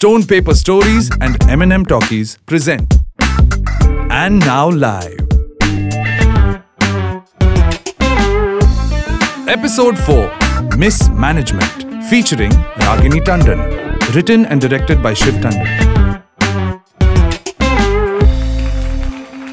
Stone 0.00 0.24
Paper 0.24 0.54
Stories 0.54 1.10
and 1.20 1.36
M&M 1.50 1.84
Talkies 1.84 2.38
present. 2.46 2.94
And 4.10 4.40
now 4.40 4.70
live. 4.70 5.20
Episode 9.46 9.98
4 9.98 10.78
Mismanagement 10.78 12.06
featuring 12.08 12.50
Ragini 12.86 13.20
Tandon. 13.22 13.60
Written 14.14 14.46
and 14.46 14.58
directed 14.58 15.02
by 15.02 15.12
Shiv 15.12 15.34
Tandon. 15.34 16.24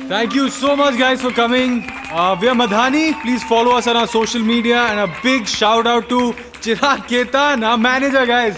Thank 0.07 0.34
you 0.34 0.50
so 0.50 0.77
much, 0.77 0.98
guys, 0.98 1.21
for 1.21 1.32
coming. 1.32 1.89
Uh, 2.09 2.38
we 2.39 2.48
are 2.48 2.55
Madhani. 2.55 3.21
Please 3.21 3.43
follow 3.43 3.75
us 3.75 3.86
on 3.86 3.98
our 3.98 4.07
social 4.07 4.41
media. 4.41 4.77
And 4.77 5.11
a 5.11 5.14
big 5.21 5.45
shout 5.45 5.86
out 5.86 6.07
to 6.07 6.32
Chirag 6.64 7.00
Ketan, 7.09 7.68
our 7.68 7.77
manager, 7.77 8.25
guys. 8.25 8.55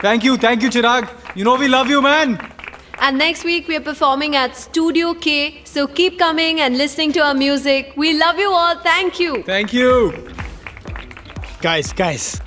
Thank 0.00 0.22
you, 0.22 0.36
thank 0.36 0.62
you, 0.62 0.68
Chirag. 0.68 1.19
You 1.35 1.43
know 1.43 1.55
we 1.55 1.67
love 1.67 1.89
you, 1.89 2.01
man. 2.01 2.39
And 2.99 3.17
next 3.17 3.43
week 3.43 3.67
we 3.67 3.75
are 3.75 3.81
performing 3.81 4.35
at 4.35 4.55
Studio 4.55 5.13
K. 5.13 5.61
So 5.65 5.87
keep 5.87 6.17
coming 6.17 6.61
and 6.61 6.77
listening 6.77 7.11
to 7.13 7.19
our 7.19 7.33
music. 7.33 7.93
We 7.97 8.17
love 8.17 8.39
you 8.39 8.51
all. 8.51 8.75
Thank 8.79 9.19
you. 9.19 9.43
Thank 9.43 9.73
you. 9.73 10.31
Guys, 11.61 11.91
guys. 11.93 12.41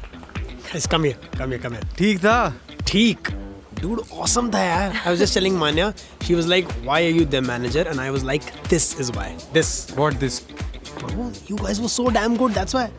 Guys, 0.73 0.87
come 0.87 1.05
here. 1.05 1.17
Come 1.37 1.51
here, 1.51 1.59
come 1.59 1.73
here. 1.75 1.85
ठीक 1.99 2.19
था 2.25 2.55
Teak. 2.85 3.33
Dude, 3.81 4.01
awesome 4.11 4.51
tha 4.51 4.59
yaar. 4.59 5.07
I 5.07 5.11
was 5.11 5.21
just 5.21 5.35
telling 5.35 5.57
Manya, 5.57 5.95
she 6.23 6.35
was 6.35 6.49
like, 6.49 6.71
why 6.89 7.03
are 7.05 7.15
you 7.19 7.25
the 7.25 7.41
manager? 7.41 7.85
And 7.89 8.01
I 8.01 8.11
was 8.11 8.25
like, 8.25 8.51
this 8.69 8.99
is 8.99 9.13
why. 9.13 9.29
This. 9.53 9.91
What 10.01 10.19
this? 10.19 10.41
Bro, 10.99 11.33
you 11.47 11.57
guys 11.57 11.81
were 11.81 11.89
so 11.89 12.11
damn 12.11 12.37
good, 12.37 12.53
that's 12.53 12.75
why. 12.75 12.91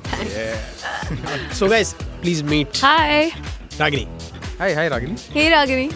so 1.51 1.67
guys, 1.67 1.93
please 2.21 2.43
meet 2.43 2.77
Hi. 2.77 3.31
Ragini. 3.81 4.07
Hi, 4.59 4.73
hi, 4.73 4.89
Ragini. 4.89 5.17
Hey 5.37 5.49
Ragini. 5.51 5.87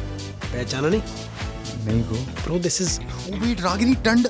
पहचाना 0.53 0.89
नहीं? 0.89 1.01
नहीं 1.85 2.03
bro. 2.09 2.17
Bro, 2.45 2.57
this 2.65 2.79
is 2.81 2.99
Wait, 3.41 3.61
Ragini 3.67 3.95
Tand. 4.03 4.27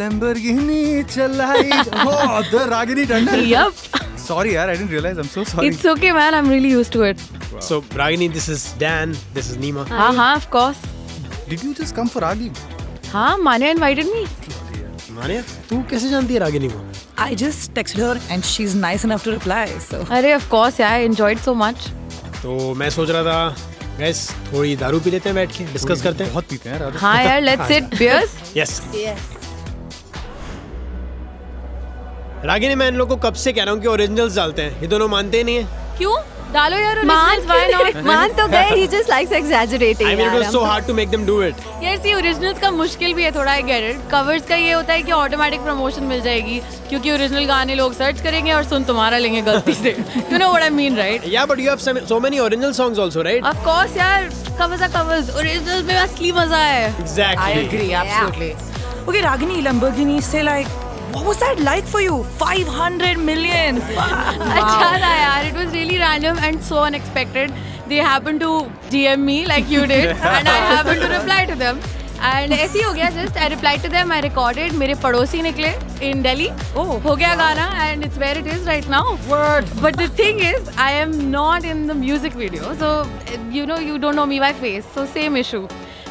Lamborghini 0.00 1.04
चलाई. 1.14 1.70
Oh, 2.06 2.42
the 2.50 2.60
Ragini 2.74 3.06
Tandon. 3.06 3.46
Yup. 3.46 3.74
Sorry, 4.16 4.52
yaar, 4.52 4.68
I 4.68 4.76
didn't 4.76 4.90
realize. 4.90 5.18
I'm 5.18 5.30
so 5.32 5.44
sorry. 5.44 5.66
It's 5.68 5.84
okay, 5.94 6.12
man. 6.12 6.34
I'm 6.34 6.48
really 6.48 6.70
used 6.70 6.92
to 6.92 7.02
it. 7.02 7.18
so 7.60 7.80
Ragini. 8.02 8.32
This 8.32 8.48
is 8.48 8.64
Dan. 8.84 9.16
This 9.34 9.50
is 9.50 9.58
Nima. 9.64 9.86
हाँ 9.88 10.12
हाँ 10.20 10.34
of 10.36 10.48
course. 10.50 10.80
Did 11.48 11.62
you 11.62 11.74
just 11.74 11.94
come 11.94 12.08
for 12.08 12.20
Ragi? 12.20 12.50
हाँ 13.12 13.36
Manya 13.48 13.68
invited 13.76 14.06
me. 14.14 14.26
Manya, 15.18 15.42
तू 15.68 15.82
कैसे 15.90 16.08
जानती 16.10 16.34
है 16.34 16.40
रागिनी 16.40 16.68
को? 16.68 16.80
I 17.18 17.34
just 17.34 17.74
texted 17.74 18.00
her 18.04 18.14
and 18.30 18.44
she's 18.44 18.74
nice 18.74 19.04
enough 19.04 19.24
to 19.24 19.34
reply. 19.36 19.66
So 19.90 20.04
अरे 20.04 20.34
of 20.36 20.48
course 20.54 20.78
yeah, 20.78 20.90
I 20.90 21.04
enjoyed 21.10 21.38
so 21.38 21.54
much. 21.54 21.86
तो 22.43 22.73
मैं 22.75 22.89
सोच 22.89 23.09
रहा 23.09 23.23
था, 23.23 23.55
गैस 23.97 24.29
थोड़ी 24.53 24.75
दारू 24.75 24.99
पी 24.99 25.11
लेते 25.11 25.29
हैं 25.29 25.35
बैठ 25.35 25.51
के, 25.57 25.63
डिस्कस 25.73 26.01
करते 26.01 26.23
हैं. 26.23 26.31
बहुत 26.33 26.45
पीते 26.49 26.69
हैं 26.69 26.79
यार 26.81 26.95
हाँ 26.97 27.23
यार 27.23 27.41
let's 27.41 27.67
sit 27.67 27.95
beers 27.97 28.35
yes 28.57 28.81
Ragini 32.45 32.75
मैं 32.75 32.87
इन 32.87 32.95
लोग 32.95 33.07
को 33.09 33.15
कब 33.23 33.33
से 33.35 33.51
कह 33.53 33.63
रहा 33.63 33.73
हूँ 33.73 33.81
कि 33.81 33.87
ओरिजिनल्स 33.87 34.35
डालते 34.35 34.61
हैं? 34.61 34.81
ये 34.81 34.87
दोनों 34.87 35.07
मानते 35.07 35.37
ही 35.37 35.43
नहीं 35.43 35.55
है। 35.55 35.97
क्यों? 35.97 36.15
डालो 36.53 36.77
यार 36.77 37.03
मान 37.05 37.41
वाइन 37.47 37.73
और 37.75 38.01
मान 38.05 38.31
तो 38.33 38.47
गए 38.47 38.69
ही 38.69 38.87
just 38.87 39.09
likes 39.09 39.31
exaggerating 39.33 40.09
I 40.09 40.15
mean 40.15 40.25
it 40.27 40.33
was 40.33 40.51
so 40.51 40.59
hard 40.63 40.87
to 40.87 40.93
make 40.93 41.09
them 41.09 41.25
do 41.25 41.41
it 41.43 41.55
yes 41.83 42.05
ये 42.05 42.13
ओरिजिनल्स 42.13 42.59
का 42.59 42.71
मुश्किल 42.71 43.13
भी 43.13 43.23
है 43.23 43.31
थोड़ा 43.35 43.51
आई 43.51 43.61
गेट 43.63 43.83
इट 43.89 44.09
कवर्स 44.11 44.45
का 44.47 44.55
ये 44.55 44.71
होता 44.71 44.93
है 44.93 45.03
कि 45.03 45.11
ऑटोमेटिक 45.11 45.61
प्रमोशन 45.63 46.03
मिल 46.13 46.21
जाएगी 46.21 46.59
क्योंकि 46.89 47.11
ओरिजिनल 47.11 47.45
गाने 47.45 47.75
लोग 47.75 47.93
सर्च 47.93 48.21
करेंगे 48.21 48.53
और 48.53 48.63
सुन 48.63 48.83
तुम्हारा 48.83 49.17
लेंगे 49.17 49.41
गलती 49.41 49.73
से। 49.73 49.89
You 50.31 50.37
know 50.37 50.47
what 50.47 50.63
I 50.63 50.69
mean 50.79 50.97
right 50.97 51.27
yeah 51.27 51.45
but 51.45 51.59
you 51.59 51.69
have 51.69 52.05
so 52.05 52.19
many 52.19 52.39
original 52.39 52.71
songs 52.73 52.99
also 52.99 53.21
right 53.21 53.43
of 53.45 53.63
course 53.65 53.97
यार 53.97 54.29
कवर्स 54.59 54.81
आर 54.81 54.91
कवर्स 54.91 55.29
ओरिजिनल्स 55.35 55.87
में 55.87 55.95
असली 55.95 56.31
मज़ा 56.31 56.57
है। 56.57 56.87
Exactly 56.89 57.43
I 57.43 57.59
agree 57.59 57.89
absolutely 57.91 58.51
okay 59.09 59.21
Ragini 59.21 59.61
Lamborghini 59.61 60.21
से 60.21 60.41
like 60.43 60.67
what 61.13 61.25
was 61.25 61.39
that 61.39 61.59
like 61.59 61.85
for 61.85 62.01
you? 62.01 62.23
500 62.41 63.17
million. 63.29 63.79
अच्छा 63.81 64.97
था 65.03 65.13
यार 65.15 65.45
it 65.51 65.55
was 65.61 65.73
really 65.79 65.97
random 66.05 66.37
and 66.49 66.63
so 66.71 66.83
unexpected 66.89 67.53
they 67.87 67.97
happened 68.09 68.39
to 68.47 68.51
DM 68.95 69.23
me 69.29 69.37
like 69.53 69.69
you 69.75 69.85
did 69.93 70.11
and 70.33 70.47
I 70.55 70.59
happened 70.73 71.01
to 71.01 71.09
reply 71.15 71.45
to 71.51 71.55
them 71.63 71.79
and 72.29 72.53
ऐसे 72.53 72.77
ही 72.79 72.83
हो 72.83 72.91
गया 72.93 73.09
just 73.17 73.37
I 73.43 73.47
replied 73.55 73.81
to 73.85 73.89
them 73.95 74.11
I 74.11 74.19
recorded 74.25 74.73
मेरे 74.79 74.95
पड़ोसी 75.03 75.41
निकले 75.41 75.71
in 76.09 76.23
Delhi 76.25 76.49
oh 76.83 76.87
हो 77.05 77.15
गया 77.21 77.35
गाना 77.41 77.67
and 77.85 78.07
it's 78.07 78.17
where 78.23 78.37
it 78.41 78.49
is 78.55 78.65
right 78.71 78.89
now 78.95 79.03
What? 79.33 79.71
but 79.85 79.97
the 80.03 80.09
thing 80.21 80.41
is 80.49 80.69
I 80.87 80.91
am 81.03 81.15
not 81.37 81.69
in 81.73 81.85
the 81.91 81.95
music 82.01 82.33
video 82.43 82.73
so 82.83 82.91
you 83.59 83.65
know 83.71 83.79
you 83.89 83.97
don't 84.05 84.21
know 84.21 84.27
me 84.33 84.39
by 84.45 84.51
face 84.65 84.91
so 84.97 85.05
same 85.15 85.37
issue 85.45 85.63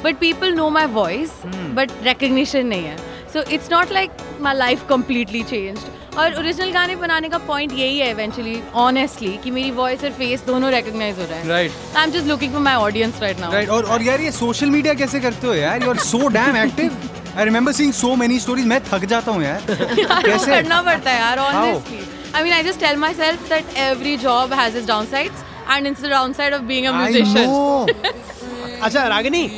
but 0.02 0.18
people 0.24 0.58
know 0.62 0.70
my 0.80 0.86
voice 0.98 1.36
but 1.80 1.94
recognition 2.10 2.68
नहीं 2.74 2.84
है 2.92 3.07
so 3.32 3.40
it's 3.56 3.70
not 3.70 3.90
like 3.90 4.12
my 4.40 4.52
life 4.58 4.84
completely 4.90 5.42
changed. 5.52 5.88
और 6.18 6.34
original 6.38 6.70
गाने 6.72 6.94
बनाने 6.96 7.28
का 7.28 7.38
point 7.48 7.72
यही 7.72 7.98
है 7.98 8.10
eventually 8.10 8.60
honestly 8.84 9.36
कि 9.42 9.50
मेरी 9.50 9.70
वॉइस 9.70 10.04
और 10.04 10.10
फेस 10.12 10.42
दोनों 10.46 10.70
रिकॉग्नाइज 10.72 11.18
हो 11.18 11.24
रहा 11.24 11.38
है. 11.38 11.44
Right. 11.48 11.96
I 11.96 12.04
am 12.04 12.10
just 12.12 12.26
looking 12.26 12.52
for 12.52 12.60
my 12.62 12.74
audience 12.86 13.20
right 13.22 13.40
now 13.40 13.52
right 13.52 13.68
और 13.76 13.84
और 13.84 14.02
यार 14.02 14.20
ये 14.20 14.32
सोशल 14.32 14.70
मीडिया 14.70 14.94
कैसे 15.02 15.20
करते 15.20 15.46
हो 15.46 15.54
यार? 15.54 15.82
You 15.82 15.90
are 15.90 15.98
so 16.06 16.28
damn 16.38 16.56
active 16.56 16.96
I 17.36 17.44
remember 17.44 17.72
seeing 17.72 17.92
so 17.92 18.14
many 18.16 18.38
stories 18.40 18.66
मैं 18.66 18.80
थक 18.92 19.04
जाता 19.14 19.32
हूँ 19.32 19.42
यार. 19.44 19.60
कैसे? 19.70 20.50
करना 20.50 20.82
पड़ता 20.82 21.10
है 21.10 21.18
यार 21.20 21.38
honestly 21.38 22.00
I 22.34 22.42
mean 22.42 22.52
I 22.52 22.62
just 22.62 22.80
tell 22.80 22.96
myself 23.14 23.48
that 23.48 23.76
every 23.88 24.16
job 24.26 24.52
has 24.60 24.76
is 24.78 24.86
downsides 25.06 25.44
and 25.70 25.86
it's 25.86 26.02
the 26.02 26.10
downside 26.32 26.54
of 26.54 26.62
being 26.72 26.86
a 26.86 26.92
musician 26.92 28.80
अच्छा 28.82 29.06
Ragini 29.08 29.48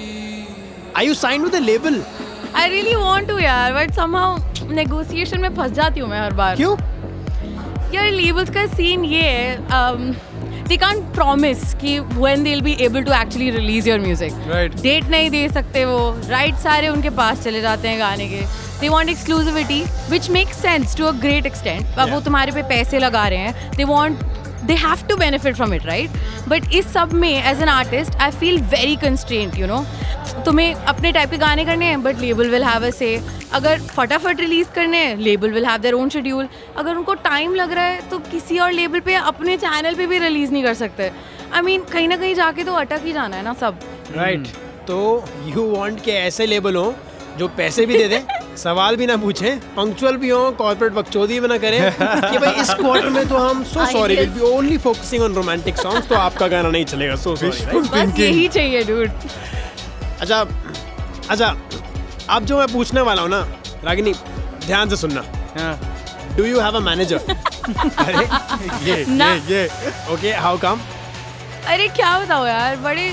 are 0.94 1.02
you 1.04 1.14
signed 1.14 1.44
with 1.44 1.54
a 1.54 1.60
label? 1.60 1.96
I 2.56 2.68
really 2.70 2.94
want 2.94 3.28
to 3.28 3.38
यार 3.38 3.72
but 3.74 3.94
somehow 3.94 4.72
negotiation 4.74 5.40
में 5.40 5.54
फंस 5.56 5.72
जाती 5.72 6.00
हूँ 6.00 6.08
मैं 6.10 6.20
हर 6.20 6.32
बार। 6.34 6.56
क्यों? 6.56 6.76
यार 7.94 8.10
labels 8.10 8.50
का 8.50 8.66
सीन 8.66 9.04
ये 9.04 9.22
है 9.22 10.18
दे 10.68 10.76
कांट 10.76 11.02
प्रॉमिस 11.14 11.72
कि 11.74 11.98
when 11.98 12.42
they 12.44 12.54
be 12.62 12.72
able 12.80 13.02
to 13.04 13.12
actually 13.12 13.50
release 13.50 13.88
your 13.88 14.00
music 14.00 14.32
Right. 14.50 14.82
Date 14.82 15.08
नहीं 15.10 15.30
दे 15.30 15.48
सकते 15.48 15.84
वो। 15.84 15.98
राइट 16.28 16.56
सारे 16.64 16.88
उनके 16.88 17.10
पास 17.16 17.42
चले 17.44 17.60
जाते 17.60 17.88
हैं 17.88 17.98
गाने 17.98 18.28
के। 18.28 18.40
They 18.80 18.88
want 18.88 19.08
exclusivity 19.08 19.82
which 20.10 20.28
make 20.30 20.52
sense 20.54 20.96
to 20.96 21.04
a 21.06 21.10
great 21.20 21.46
extent 21.46 21.98
अब 21.98 22.10
वो 22.10 22.20
तुम्हारे 22.20 22.52
पे 22.52 22.62
पैसे 22.68 22.98
लगा 22.98 23.26
रहे 23.28 23.38
हैं। 23.38 23.70
They 23.76 23.84
want 23.84 24.22
they 24.64 24.74
have 24.76 25.06
to 25.08 25.16
benefit 25.16 25.54
from 25.56 25.74
it 25.74 25.86
right 25.86 26.10
but 26.48 26.72
इस 26.74 26.92
सब 26.92 27.12
में 27.12 27.30
as 27.32 27.62
an 27.62 27.68
artist 27.68 28.16
I 28.16 28.30
feel 28.30 28.60
very 28.70 28.96
constraint 29.04 29.58
you 29.58 29.66
know 29.66 29.84
तुम्हें 30.44 30.74
अपने 30.74 31.12
टाइप 31.12 31.30
के 31.30 31.38
गाने 31.38 31.64
करने 31.64 31.86
हैं 31.86 32.02
but 32.02 32.18
label 32.18 32.48
will 32.50 32.64
have 32.64 32.86
a 32.86 32.90
say 32.90 33.10
अगर 33.54 33.80
फटाफट 33.88 34.40
रिलीज़ 34.40 34.68
करने 34.74 34.98
हैं 34.98 35.16
label 35.18 35.50
will 35.52 35.66
have 35.66 35.80
their 35.80 35.94
own 35.94 36.08
schedule 36.08 36.48
अगर 36.76 36.94
उनको 36.94 37.14
टाइम 37.24 37.54
लग 37.54 37.72
रहा 37.72 37.84
है 37.84 38.08
तो 38.10 38.18
किसी 38.30 38.58
और 38.58 38.72
लेबल 38.72 39.00
पे 39.00 39.14
अपने 39.14 39.56
चैनल 39.56 39.94
पे 39.94 40.06
भी 40.06 40.18
रिलीज़ 40.18 40.52
नहीं 40.52 40.62
कर 40.64 40.74
सकते. 40.74 41.10
आई 41.54 41.60
मीन 41.62 41.82
कहीं 41.92 42.08
ना 42.08 42.16
कहीं 42.16 42.34
जाके 42.34 42.64
तो 42.64 42.72
अटक 42.74 43.00
ही 43.04 43.12
जाना 43.12 43.36
है 43.36 43.42
ना 43.42 43.52
सब. 43.60 43.78
राइट 44.16 44.46
तो 44.88 44.98
यू 45.46 45.70
वांट 45.70 46.00
के 46.04 46.10
ऐसे 46.10 46.46
लेबल 46.46 46.76
हो 46.76 46.94
जो 47.38 47.48
पैसे 47.56 47.86
भी 47.86 47.98
दे 47.98 48.08
दे 48.08 48.22
सवाल 48.58 48.96
भी 48.96 49.06
ना 49.06 49.16
पूछे 49.16 49.50
पंक्चुअल 49.76 50.16
भी 50.16 50.28
हो 50.28 50.50
कॉर्पोरेट 50.58 50.92
बकचोदी 50.92 51.38
भी 51.40 51.48
ना 51.48 51.56
करें 51.58 51.80
कि 51.92 52.38
भाई 52.38 52.60
इस 52.60 52.70
क्वार्टर 52.74 53.08
में 53.10 53.28
तो 53.28 53.36
हम 53.36 53.62
so 53.64 53.86
sorry 53.92 54.16
will 54.16 54.30
be 54.30 54.40
only 54.48 54.78
focusing 54.86 55.22
on 55.22 55.34
romantic 55.34 55.76
songs 55.78 56.08
तो 56.08 56.14
आपका 56.16 56.48
गाना 56.48 56.70
नहीं 56.70 56.84
चलेगा. 56.84 57.16
सो 57.16 57.36
सॉरी 57.36 57.78
बस 57.78 58.18
यही 58.20 58.48
चाहिए 58.48 58.84
डूड 58.84 59.10
अच्छा 60.20 60.40
अच्छा 61.30 61.48
अब 62.34 62.44
जो 62.46 62.58
मैं 62.58 62.66
पूछने 62.72 63.00
वाला 63.08 63.22
हूँ 63.22 63.30
ना 63.30 63.40
रागिनी 63.84 64.12
ध्यान 64.66 64.88
से 64.88 64.96
सुनना। 64.96 65.22
हाँ. 65.58 65.78
Do 66.36 66.44
you 66.44 66.60
have 66.60 66.76
a 66.76 66.80
manager 66.80 67.16
अरे 67.18 68.26
ये 68.90 69.04
ना. 69.08 69.32
ये 69.32 69.62
ये। 69.62 69.68
ओके 70.14 70.32
हाउ 70.44 70.58
कम 70.64 70.80
अरे 71.72 71.88
क्या 71.96 72.18
बताओ 72.18 72.46
यार 72.46 72.76
बड़े 72.84 73.12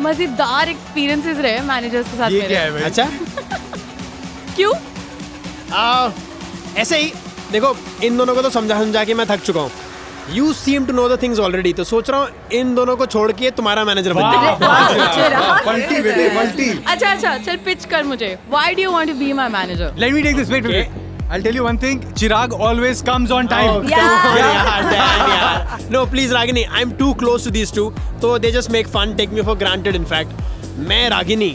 मज़ेदार 0.00 0.68
एक्सपीरियंसेस 0.68 1.38
रहे 1.38 1.60
मैनेजर्स 1.70 2.10
के 2.10 2.16
साथ 2.18 2.30
ये 2.30 2.40
क्या 2.48 2.60
है 2.60 2.70
भाई? 2.72 2.82
अच्छा। 2.82 3.04
क्यों? 4.56 4.72
आ, 5.72 6.10
ऐसे 6.76 6.98
ही 6.98 7.12
देखो 7.52 7.74
इन 8.04 8.16
दोनों 8.18 8.34
को 8.34 8.42
तो 8.42 8.50
समझा 8.50 8.78
समझा 8.80 9.04
के 9.04 9.14
मैं 9.14 9.26
थक 9.30 9.40
चुका 9.44 9.60
हूँ। 9.60 9.70
You 10.34 10.52
seem 10.52 10.86
to 10.86 10.92
know 10.92 11.08
the 11.08 11.20
things 11.22 11.38
already 11.40 11.72
तो 11.72 11.84
सोच 11.84 12.10
रहा 12.10 12.20
हूँ 12.20 12.28
इन 12.60 12.74
दोनों 12.74 12.96
को 12.96 13.06
छोड़ 13.14 13.30
के 13.32 13.50
तुम्हारा 13.58 13.84
मैनेजर 13.84 14.12
बन 14.14 14.22
जाए 14.32 14.56
बंटी 15.66 16.00
बेटे 16.02 16.28
बंटी 16.36 16.70
अच्छा 16.86 17.10
अच्छा 17.10 17.36
चल 17.38 17.56
पिच 17.64 17.84
कर 17.90 18.02
मुझे 18.12 18.36
why 18.50 18.74
do 18.74 18.82
you 18.82 18.92
want 18.92 19.08
to 19.10 19.14
be 19.18 19.32
my 19.40 19.48
manager 19.58 19.94
Let 20.04 20.12
me 20.16 20.24
take 20.26 20.36
this. 20.40 20.50
Wait, 20.56 20.66
wait, 20.70 20.74
wait. 20.80 21.06
I'll 21.36 21.42
tell 21.46 21.56
you 21.58 21.64
one 21.64 21.78
thing. 21.80 21.98
Chirag 22.20 22.54
always 22.66 23.00
comes 23.06 23.32
on 23.38 23.48
time. 23.48 23.70
Oh, 23.70 23.78
on, 23.78 23.88
yaar, 23.88 24.84
damn, 24.92 25.32
yaar. 25.32 25.82
No, 25.96 26.04
please, 26.14 26.30
Ragini, 26.36 26.62
I'm 26.80 26.94
too 27.00 27.08
close 27.22 27.48
to 27.48 27.50
these 27.56 27.72
two. 27.78 27.84
So 28.22 28.30
they 28.44 28.52
just 28.54 28.70
make 28.76 28.88
fun, 28.94 29.12
take 29.18 29.34
me 29.38 29.44
for 29.48 29.56
granted, 29.64 29.98
in 30.00 30.06
fact. 30.12 30.38
मैं 30.92 31.02
Ragini 31.10 31.50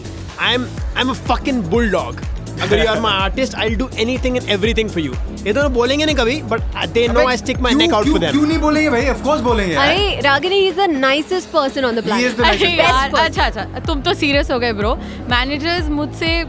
I'm 0.50 0.68
I'm 1.02 1.14
a 1.16 1.18
fucking 1.32 1.64
bulldog. 1.74 2.22
अगर 2.62 2.80
you 2.80 2.88
are 2.92 3.00
my 3.00 3.18
artist 3.22 3.56
I 3.56 3.70
will 3.70 3.78
do 3.78 3.90
anything 4.00 4.38
and 4.38 4.50
everything 4.50 4.90
for 4.90 5.04
you 5.04 5.14
ये 5.46 5.54
दोनों 5.54 5.74
बोलेंगे 5.74 6.06
नहीं 6.06 6.16
कभी 6.16 6.42
but 6.52 6.88
they 6.94 7.08
know 7.08 7.28
I 7.28 7.38
stick 7.38 7.60
my 7.62 7.74
neck 7.76 7.94
out 7.94 8.08
for 8.08 8.20
क्यों 8.20 8.46
नहीं 8.48 8.58
बोलेंगे 8.60 8.90
भाई? 8.90 9.08
ऑफ़ 9.10 9.24
कोर्स 9.24 9.42
बोलेंगे 9.42 9.76
अरे 9.76 10.20
Ragini 10.24 10.60
is 10.68 10.76
the 10.76 10.90
nicest 10.92 11.50
person 11.50 11.86
on 11.86 11.96
the 11.96 12.04
He 12.04 12.20
is 12.22 12.36
planet 12.36 12.62
अरे 12.62 12.72
यार 12.72 13.16
अच्छा 13.24 13.46
अच्छा 13.46 13.80
तुम 13.88 14.02
तो 14.02 14.14
सीरियस 14.14 14.52
हो 14.52 14.60
गए 14.60 14.74
ब्रो 14.74 14.96
मैनेजर्स 15.32 15.90
मुझसे 15.90 16.40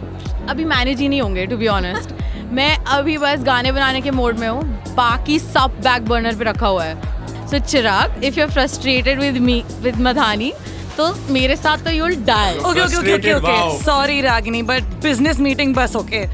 अभी 0.50 0.64
मैनेज 0.64 1.00
ही 1.00 1.08
नहीं 1.08 1.20
होंगे 1.22 1.46
टू 1.46 1.56
बी 1.56 1.66
ऑनेस्ट 1.66 2.10
मैं 2.52 2.76
अभी 2.96 3.16
बस 3.18 3.42
गाने 3.44 3.72
बनाने 3.72 4.00
के 4.00 4.10
मोड 4.10 4.38
में 4.38 4.48
हूँ। 4.48 4.62
बाकी 4.94 5.38
सब 5.38 5.76
बैक 5.84 6.04
बर्नर 6.08 6.34
पे 6.34 6.44
रखा 6.44 6.66
हुआ 6.66 6.84
है। 6.84 7.48
So 7.50 7.58
Chirag 7.58 8.24
if 8.24 8.38
you 8.38 8.44
are 8.44 8.50
frustrated 8.50 9.20
with 9.20 9.38
me 9.42 9.62
with 9.82 9.96
Madhani 10.00 10.52
तो 10.96 11.12
मेरे 11.32 11.56
साथ 11.56 11.85
तो 11.85 11.91
you 11.91 12.06
die 12.26 12.56
okay 12.58 12.81
okay 12.85 12.96
okay 12.96 13.14
okay 13.14 13.35
okay 13.35 13.82
sorry 13.85 14.20
Ragini 14.23 14.62
but 14.70 14.94
business 15.02 15.38
meeting 15.46 15.75
बस 15.76 15.96
ओके 15.96 16.25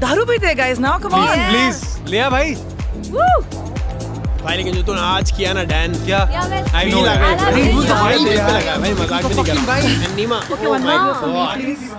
दारू 0.00 0.24
पीते 0.30 0.54
guys 0.54 0.78
now 0.86 0.98
come 1.02 1.14
on 1.20 1.48
please 1.50 1.82
ले 2.10 2.18
आ 2.18 2.28
भाई? 2.30 2.54
भाई 4.44 4.56
लेकिन 4.56 4.98
आज 4.98 5.30
किया 5.36 5.52
ना 5.52 5.62
डैन 5.72 5.92
क्या? 6.04 6.18
आई 6.78 6.90
नो 6.90 7.04
लगा 7.04 7.34
भाई 7.50 7.68
तो 7.86 7.94
भाई 7.94 8.92
मज़ाक 8.92 9.24
भी 9.24 9.34
नहीं 9.34 9.44
कर। 9.44 9.52
रहा 9.54 9.66
भाई 9.66 10.14
Nima 10.16 10.38
okay 10.52 10.66
one 10.66 10.82
more 10.82 11.54
please 11.54 11.90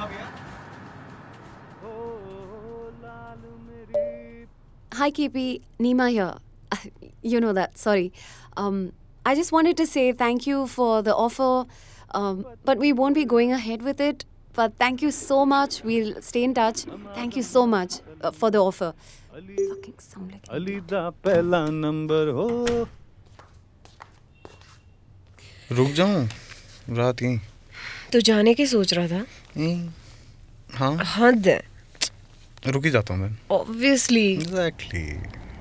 Hi, 4.96 5.10
KP. 5.10 5.62
Nima 5.80 6.10
here. 6.12 6.34
Uh, 6.72 6.76
you 7.24 7.40
know 7.42 7.54
that. 7.54 7.78
Sorry. 7.78 8.12
Um, 8.56 8.92
I 9.26 9.34
just 9.36 9.52
wanted 9.52 9.76
to 9.78 9.86
say 9.88 10.12
thank 10.12 10.46
you 10.46 10.68
for 10.68 11.02
the 11.02 11.16
offer. 11.16 11.66
Um, 12.14 12.46
but 12.66 12.78
we 12.78 12.94
won't 12.94 13.16
be 13.16 13.26
going 13.26 13.52
ahead 13.52 13.82
with 13.82 14.00
it. 14.02 14.26
But 14.56 14.74
thank 14.78 15.02
you 15.02 15.10
so 15.12 15.46
much. 15.46 15.82
We'll 15.84 16.22
stay 16.22 16.44
in 16.44 16.54
touch. 16.54 16.82
Thank 17.16 17.36
you 17.36 17.44
so 17.44 17.66
much 17.66 17.96
uh, 18.22 18.32
for 18.32 18.52
the 18.52 18.60
offer. 18.60 18.94
Fucking 19.34 19.96
sound 20.00 20.32
like. 20.32 20.50
Ali 20.58 20.80
दा 20.92 21.10
पहला 21.26 21.66
number 21.70 22.28
हो 22.40 22.48
रुक 25.72 25.90
जाऊँ 26.00 26.28
रात 26.98 27.22
यहीं 27.24 27.40
तो 28.14 28.20
जाने 28.30 28.54
की 28.54 28.66
सोच 28.68 28.94
रहा 28.94 29.08
था 29.08 29.26
यहीं 29.58 29.90
हाँ 30.78 30.96
हद 31.16 31.48
है 31.48 31.62
रुक 32.74 32.86
ही 32.86 32.92
जाता 32.92 33.14
हूँ 33.14 33.22
मैं 33.22 33.32
obviously 33.58 34.26
exactly 34.34 35.04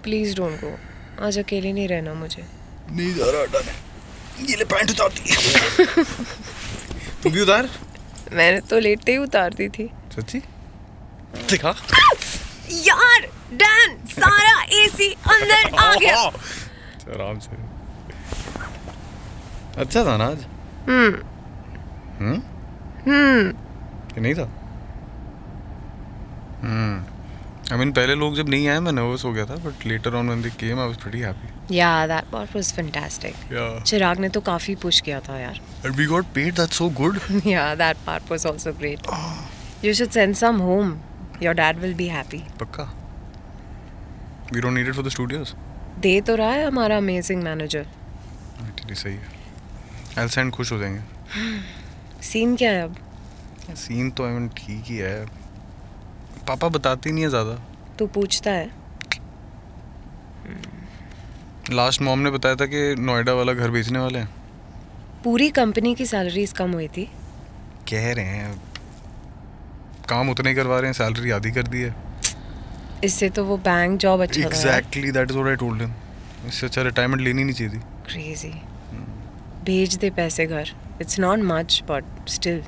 please 0.04 0.36
don't 0.36 0.60
go 0.64 0.74
आज 1.26 1.38
अकेले 1.38 1.72
नहीं 1.72 1.88
रहना 1.88 2.14
मुझे 2.14 2.44
नहीं 2.90 3.14
जा 3.14 3.30
रहा 3.30 3.42
हटाने 3.42 3.91
ये 4.40 4.56
ले 4.56 4.64
पैंट 4.64 4.90
उतार 4.90 5.08
दी 5.08 5.34
तू 7.22 7.30
भी 7.30 7.40
उतार। 7.40 7.68
मैंने 8.32 8.60
तो 8.60 8.78
लेटे 8.78 9.12
ही 9.12 9.18
उतार 9.18 9.54
दी 9.54 9.68
थी। 9.68 9.90
सच्ची? 10.16 10.38
दिखा। 11.50 11.74
यार 12.72 13.26
डैन 13.52 13.96
सारा 14.06 14.62
एसी 14.82 15.12
अंदर 15.12 15.74
आ 15.78 15.94
गया। 15.94 16.20
आराम 17.14 17.38
से। 17.38 17.60
अच्छा 19.80 20.04
था 20.04 20.16
ना 20.16 20.24
आज? 20.24 20.44
हम्म। 20.88 21.14
हम्म? 22.18 23.52
कि 24.14 24.20
नहीं 24.20 24.34
था? 24.34 24.48
हम्म। 26.62 27.72
आई 27.72 27.78
मीन 27.78 27.92
पहले 27.92 28.14
लोग 28.14 28.36
जब 28.36 28.48
नहीं 28.48 28.68
आए 28.68 28.78
मैं 28.80 28.92
नर्वस 28.92 29.24
हो 29.24 29.32
गया 29.32 29.46
था 29.46 29.54
but 29.64 29.86
later 29.86 30.14
on 30.14 30.26
when 30.26 30.42
they 30.42 30.50
came 30.50 30.80
I 30.80 30.86
was 30.86 30.96
pretty 30.96 31.18
happy 31.18 31.51
yeah 31.70 32.06
that 32.06 32.30
part 32.32 32.54
was 32.56 32.72
fantastic 32.72 33.52
yeah 33.52 33.78
Chirag 33.80 34.18
ने 34.20 34.28
तो 34.28 34.40
काफ़ी 34.40 34.74
पुश 34.74 35.00
किया 35.00 35.20
था 35.20 35.38
यार। 35.38 35.60
And 35.86 35.94
we 35.96 36.06
got 36.06 36.26
paid 36.34 36.54
that's 36.54 36.78
so 36.78 36.88
good 37.00 37.18
yeah 37.46 37.74
that 37.74 37.96
part 38.06 38.30
was 38.30 38.46
also 38.46 38.72
great 38.72 39.06
you 39.84 39.94
should 39.94 40.10
send 40.10 40.34
some 40.36 40.56
home 40.60 40.96
your 41.42 41.54
dad 41.54 41.78
will 41.78 41.94
be 41.94 42.08
happy 42.08 42.42
पक्का? 42.60 42.84
We 44.52 44.60
don't 44.60 44.74
need 44.74 44.88
it 44.88 44.94
for 44.94 45.04
the 45.04 45.08
studios 45.08 45.54
दे 46.00 46.20
तो 46.20 46.34
रहा 46.34 46.50
है 46.50 46.66
हमारा 46.66 46.96
amazing 46.96 47.42
manager 47.42 47.86
actually 48.62 48.94
सही 48.94 49.14
है। 49.14 49.40
I 50.18 50.28
send 50.28 50.52
खुश 50.52 50.72
हो 50.72 50.78
जाएँगे। 50.78 51.00
सीन 52.22 52.56
क्या 52.56 52.70
है 52.70 52.82
अब? 52.82 52.96
सीन 53.76 54.10
तो 54.10 54.24
आई 54.24 54.32
मीन 54.32 54.48
ठीक 54.56 54.84
ही 54.84 54.96
है। 54.96 55.24
पापा 56.48 56.68
बताते 56.68 57.10
नहीं 57.12 57.24
है 57.24 57.30
ज़्यादा। 57.30 57.54
तू 57.98 58.06
पूछता 58.06 58.50
है। 58.50 58.70
लास्ट 61.70 62.02
मॉम 62.02 62.18
ने 62.18 62.30
बताया 62.30 62.54
था 62.56 62.66
कि 62.66 62.94
नोएडा 62.98 63.32
वाला 63.32 63.52
घर 63.52 63.70
बेचने 63.70 63.98
वाले 63.98 64.18
हैं। 64.18 64.28
पूरी 65.24 65.48
कंपनी 65.50 65.94
की 65.94 66.06
सैलरीज 66.06 66.52
कम 66.52 66.72
हुई 66.72 66.88
थी। 66.88 67.04
कह 67.90 68.12
रहे 68.12 68.24
हैं 68.24 68.54
काम 70.08 70.30
उतने 70.30 70.48
ही 70.48 70.54
करवा 70.56 70.78
रहे 70.78 70.86
हैं 70.86 70.92
सैलरी 70.92 71.30
आधी 71.30 71.50
कर 71.50 71.68
दी 71.68 71.80
है। 71.80 71.94
इससे 73.04 73.28
तो 73.30 73.44
वो 73.44 73.56
बैंक 73.60 73.98
जॉब 74.00 74.22
अच्छा 74.22 74.40
exactly 74.40 75.12
that 75.12 75.30
is 75.30 75.38
what 75.38 75.48
I 75.50 75.56
told 75.56 75.82
him 75.82 75.92
इससे 76.48 76.66
अच्छा 76.66 76.82
रिटायरमेंट 76.82 77.22
लेनी 77.22 77.44
नहीं 77.44 77.54
चाहिए 77.54 77.72
थी। 77.72 77.78
क्रेजी 78.06 78.52
भेज 79.64 79.96
दे 79.96 80.10
पैसे 80.10 80.46
घर। 80.46 80.70
It's 81.00 81.18
not 81.20 81.38
much 81.44 81.82
but 81.90 82.28
still 82.28 82.62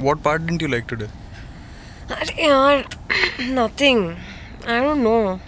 what 0.00 0.18
part 0.22 0.42
didn't 0.42 0.62
you 0.62 0.68
like 0.68 0.84
today 0.88 1.04
अरे 2.14 2.46
यार 2.46 2.84
nothing 3.40 4.08
I 4.68 4.80
don't 4.80 4.98
know 4.98 5.38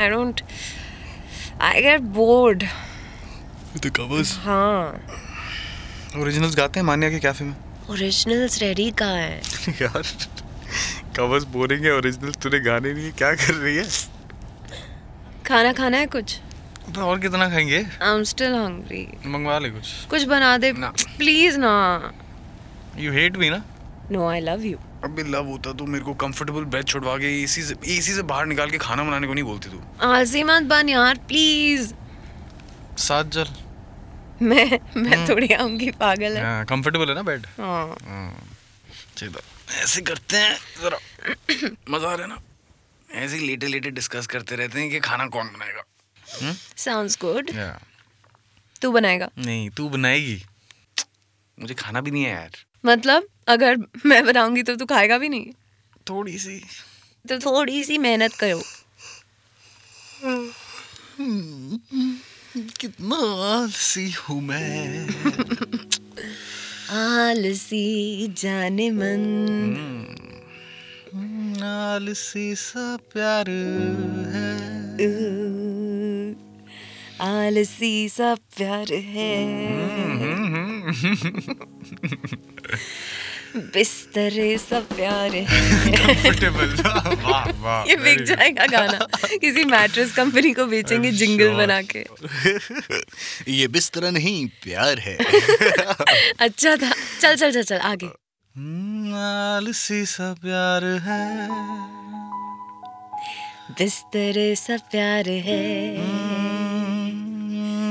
I 0.00 0.08
don't 0.08 0.40
I 1.62 1.82
get 1.82 2.00
bored 2.18 2.62
the 3.76 3.90
covers 3.96 4.36
हाँ। 4.44 5.06
ओरिजिनल्स 6.20 6.56
गाते 6.56 6.80
हैं 6.80 6.86
मान्या 6.86 7.10
के 7.10 7.18
कैफ़े 7.18 7.46
में 7.46 7.54
ओरिजिनल्स 7.90 8.58
रेडी 8.62 8.90
कहाँ 8.90 9.16
है? 9.16 9.40
यार 9.82 10.02
कवर्स 11.16 11.44
बोरिंग 11.44 11.84
है 11.84 11.92
ओरिजिनल्स 11.96 12.36
तूने 12.36 12.60
गाने 12.60 12.92
नहीं 12.92 13.04
है 13.04 13.10
क्या 13.10 13.32
कर 13.34 13.54
रही 13.54 13.76
है? 13.76 13.84
खाना 15.46 15.72
खाना 15.72 15.98
है 15.98 16.06
कुछ? 16.06 16.36
तो 16.94 17.00
और 17.00 17.18
कितना 17.20 17.48
खाएँगे? 17.48 17.78
आई 18.02 18.14
एम 18.14 18.22
स्टिल 18.22 18.54
हंग्री 18.54 19.06
मंगवा 19.26 19.58
ले 19.58 19.70
कुछ। 19.70 19.88
कुछ 20.10 20.24
बना 20.24 20.56
दे 20.58 20.72
ना। 20.72 20.92
प्लीज़ 21.18 21.58
ना। 21.58 21.72
यू 22.98 23.12
हेट 23.12 23.36
मी 23.36 23.50
ना? 23.50 23.62
नो 24.12 24.28
आई 24.28 24.40
लव 24.40 24.64
यू 24.64 24.78
अबे 25.04 25.22
लव 25.24 25.46
होता 25.46 25.72
तो 25.72 25.84
मेरे 25.86 26.04
को 26.04 26.14
कंफर्टेबल 26.22 26.64
बेड 26.72 26.84
छुड़वा 26.84 27.16
के 27.18 27.28
एसी 27.42 27.62
से 27.62 27.74
एसी 27.88 28.12
से 28.14 28.22
बाहर 28.22 28.46
निकाल 28.46 28.70
के 28.70 28.78
खाना 28.78 29.04
बनाने 29.04 29.26
को 29.26 29.34
नहीं 29.34 29.44
बोलती 29.44 29.70
तू। 29.70 29.80
आलसी 30.06 30.42
मत 30.44 30.62
बन 30.72 30.88
यार 30.88 31.18
प्लीज़ 31.28 31.92
साथ 32.98 33.24
जल। 33.36 33.48
मैं 34.42 34.78
मैं 34.96 35.28
थोड़ी 35.28 35.48
आऊँगी 35.54 35.90
पागल 36.00 36.36
है। 36.36 36.42
हाँ 36.44 36.64
कंफर्टेबल 36.66 37.08
है 37.08 37.14
ना 37.14 37.22
बेड 37.22 37.46
हाँ। 37.58 37.96
चलो 39.16 39.40
ऐसे 39.82 40.00
करते 40.02 40.36
हैं 40.36 40.56
जरा 40.82 40.98
मज़ा 41.90 42.08
आ 42.08 42.14
रहा 42.14 42.22
है 42.22 42.28
ना? 42.28 42.42
ऐसे 43.08 43.36
ही 43.36 43.46
लेटे 43.46 43.66
लेटे 43.66 43.90
डिस्कस 43.90 44.26
करते 44.26 44.56
रहते 44.56 44.80
हैं 44.80 44.90
कि 44.90 45.00
खाना 45.00 45.26
कौन 45.28 45.46
बनाएगा। 45.48 46.54
साउंड्स 46.76 47.18
गुड 47.20 47.50
या 47.54 47.78
तू 48.82 48.90
बनाएगा। 48.92 49.28
नहीं 49.38 49.68
तू 49.70 49.88
बनाएगी। 49.88 50.42
मुझे 51.58 51.74
खाना 51.74 52.00
भी 52.00 52.10
नहीं 52.10 52.24
है 52.24 52.30
यार। 52.30 52.50
मतलब? 52.84 53.28
अगर 53.50 53.76
मैं 54.06 54.24
बनाऊँगी 54.26 54.62
तो 54.62 54.74
तू 54.76 54.86
खाएगा 54.86 55.18
भी 55.18 55.28
नहीं। 55.28 55.46
थोड़ी 56.08 56.38
सी। 56.38 56.58
तो 57.28 57.38
थोड़ी 57.38 57.84
सी 57.84 57.98
मेहनत 57.98 58.34
करो। 58.34 58.62
कितना 62.80 63.16
आलसी 63.52 64.10
हूँ 64.10 64.40
मैं। 64.42 65.08
आलसी 66.92 67.86
जाने 68.38 68.90
मन 68.90 69.24
आलसी 71.64 72.54
सा 72.54 72.96
प्यार 73.12 73.50
है। 74.34 74.54
आलसी 77.20 78.08
सा 78.08 78.34
प्यार 78.56 78.92
है। 78.92 79.34
बिस्तरे 83.56 84.58
सा 84.58 84.80
प्यार 84.80 85.30
है। 85.34 85.44
कंफर्टेबल 85.96 86.66
वाह 87.22 87.50
वाह 87.50 87.84
ये 87.88 87.96
बिक 87.96 88.22
जाएगा 88.22 88.66
गाना। 88.66 88.98
किसी 89.36 89.64
मैट्रेस 89.64 90.12
कंपनी 90.12 90.52
को 90.52 90.66
बेचेंगे 90.66 91.12
जिंगल 91.12 91.50
बना 91.50 91.80
के। 91.82 92.06
ये 93.52 93.68
बिस्तरा 93.68 94.10
नहीं 94.10 94.46
प्यार 94.46 94.98
है। 94.98 95.16
अच्छा 96.40 96.76
था। 96.76 96.92
चल 97.20 97.36
चल 97.36 97.52
चल 97.52 97.62
चल 97.62 97.76
आगे। 97.76 98.06
आलसी 99.20 100.06
सा 100.06 100.32
प्यार 100.32 100.84
है। 100.84 101.48
बिस्तरे 103.78 104.54
सा 104.54 104.76
प्यार 104.76 105.28
है। 105.28 106.29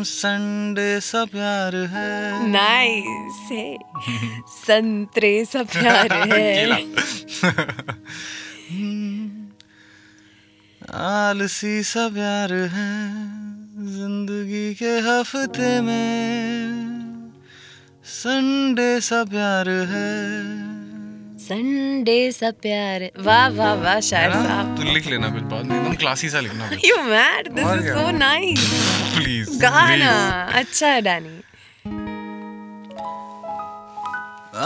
संडे 0.03 0.99
सा 0.99 1.25
प्यार 1.25 1.75
है। 1.75 2.47
नाइस 2.49 3.51
है 3.51 3.77
संतरे 4.47 5.45
सा 5.45 5.63
प्यार 5.63 6.11
है। 6.31 6.81
आलसी 10.93 11.83
सा 11.83 12.09
प्यार 12.09 12.53
है 12.53 12.91
ज़िंदगी 13.97 14.73
के 14.73 14.99
हफ़्ते 14.99 15.81
में। 15.81 17.31
संडे 18.05 19.01
सा 19.01 19.23
प्यार 19.23 19.69
है। 19.69 20.78
संडे 21.49 22.31
सा 22.31 22.49
प्यार 22.63 23.03
वाह 23.25 23.47
वाह 23.49 23.73
वाह 23.83 23.99
शायर 24.07 24.31
साहब 24.31 24.75
तू 24.77 24.83
लिख 24.93 25.07
लेना 25.09 25.29
फिर 25.33 25.43
बाद 25.53 25.65
में 25.65 25.75
एकदम 25.77 25.93
क्लासी 26.01 26.29
सा 26.29 26.39
लिखना 26.39 26.67
you 26.85 26.97
mad 27.03 27.47
this 27.53 27.65
is 27.67 27.87
so 27.87 28.11
nice 28.17 28.65
please 29.15 29.49
गाना। 29.61 30.11
अच्छा 30.59 30.87
है 30.87 31.01
डैनी 31.01 31.41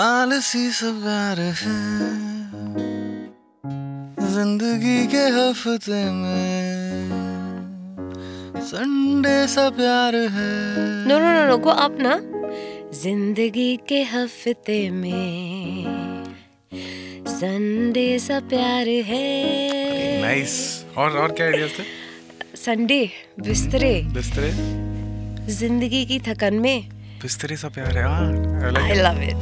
आलसी 0.02 0.66
सब 0.72 1.02
प्यार 1.04 1.40
है। 1.40 1.78
ज़िंदगी 4.36 5.00
के 5.08 5.26
हफ़्ते 5.40 6.04
में 6.20 7.10
संडे 8.74 9.38
सा 9.56 9.70
प्यार 9.80 10.16
है। 10.38 10.52
No 11.08 11.20
no 11.20 11.32
no 11.32 11.48
no 11.48 11.58
go 11.58 11.82
up 11.88 11.98
ना 12.02 12.20
ज़िंदगी 13.04 13.76
के 13.90 14.04
हफ़्ते 14.16 14.80
में। 15.02 16.03
संडे 17.44 18.04
सा 18.20 18.40
प्यार 18.50 18.88
है 19.06 20.22
नाइस 20.22 20.54
और 20.98 21.18
और 21.20 21.32
क्या 21.32 21.46
आइडियाज़ 21.46 21.72
थे 21.72 21.84
संडे 22.58 23.00
बिस्तरे 23.40 23.92
बिस्तरे 24.14 24.52
ज़िंदगी 25.56 26.06
की 26.06 26.20
थकन 26.28 26.60
में 26.66 26.88
बिस्तरे 27.22 27.58
सा 27.58 27.70
प्यार 27.70 27.98
है 27.98 28.06
I 28.84 28.96
love 29.02 29.22
it 29.24 29.36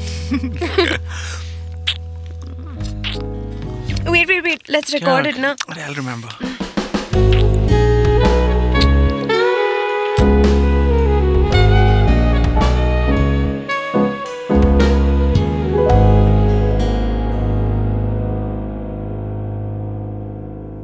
wait 4.10 4.28
wait 4.28 4.44
wait 4.44 4.70
let's 4.70 4.94
record 4.94 5.28
it 5.28 5.36
wait. 5.36 5.44
I 5.78 5.86
will 5.86 5.96
क्या? 5.98 7.51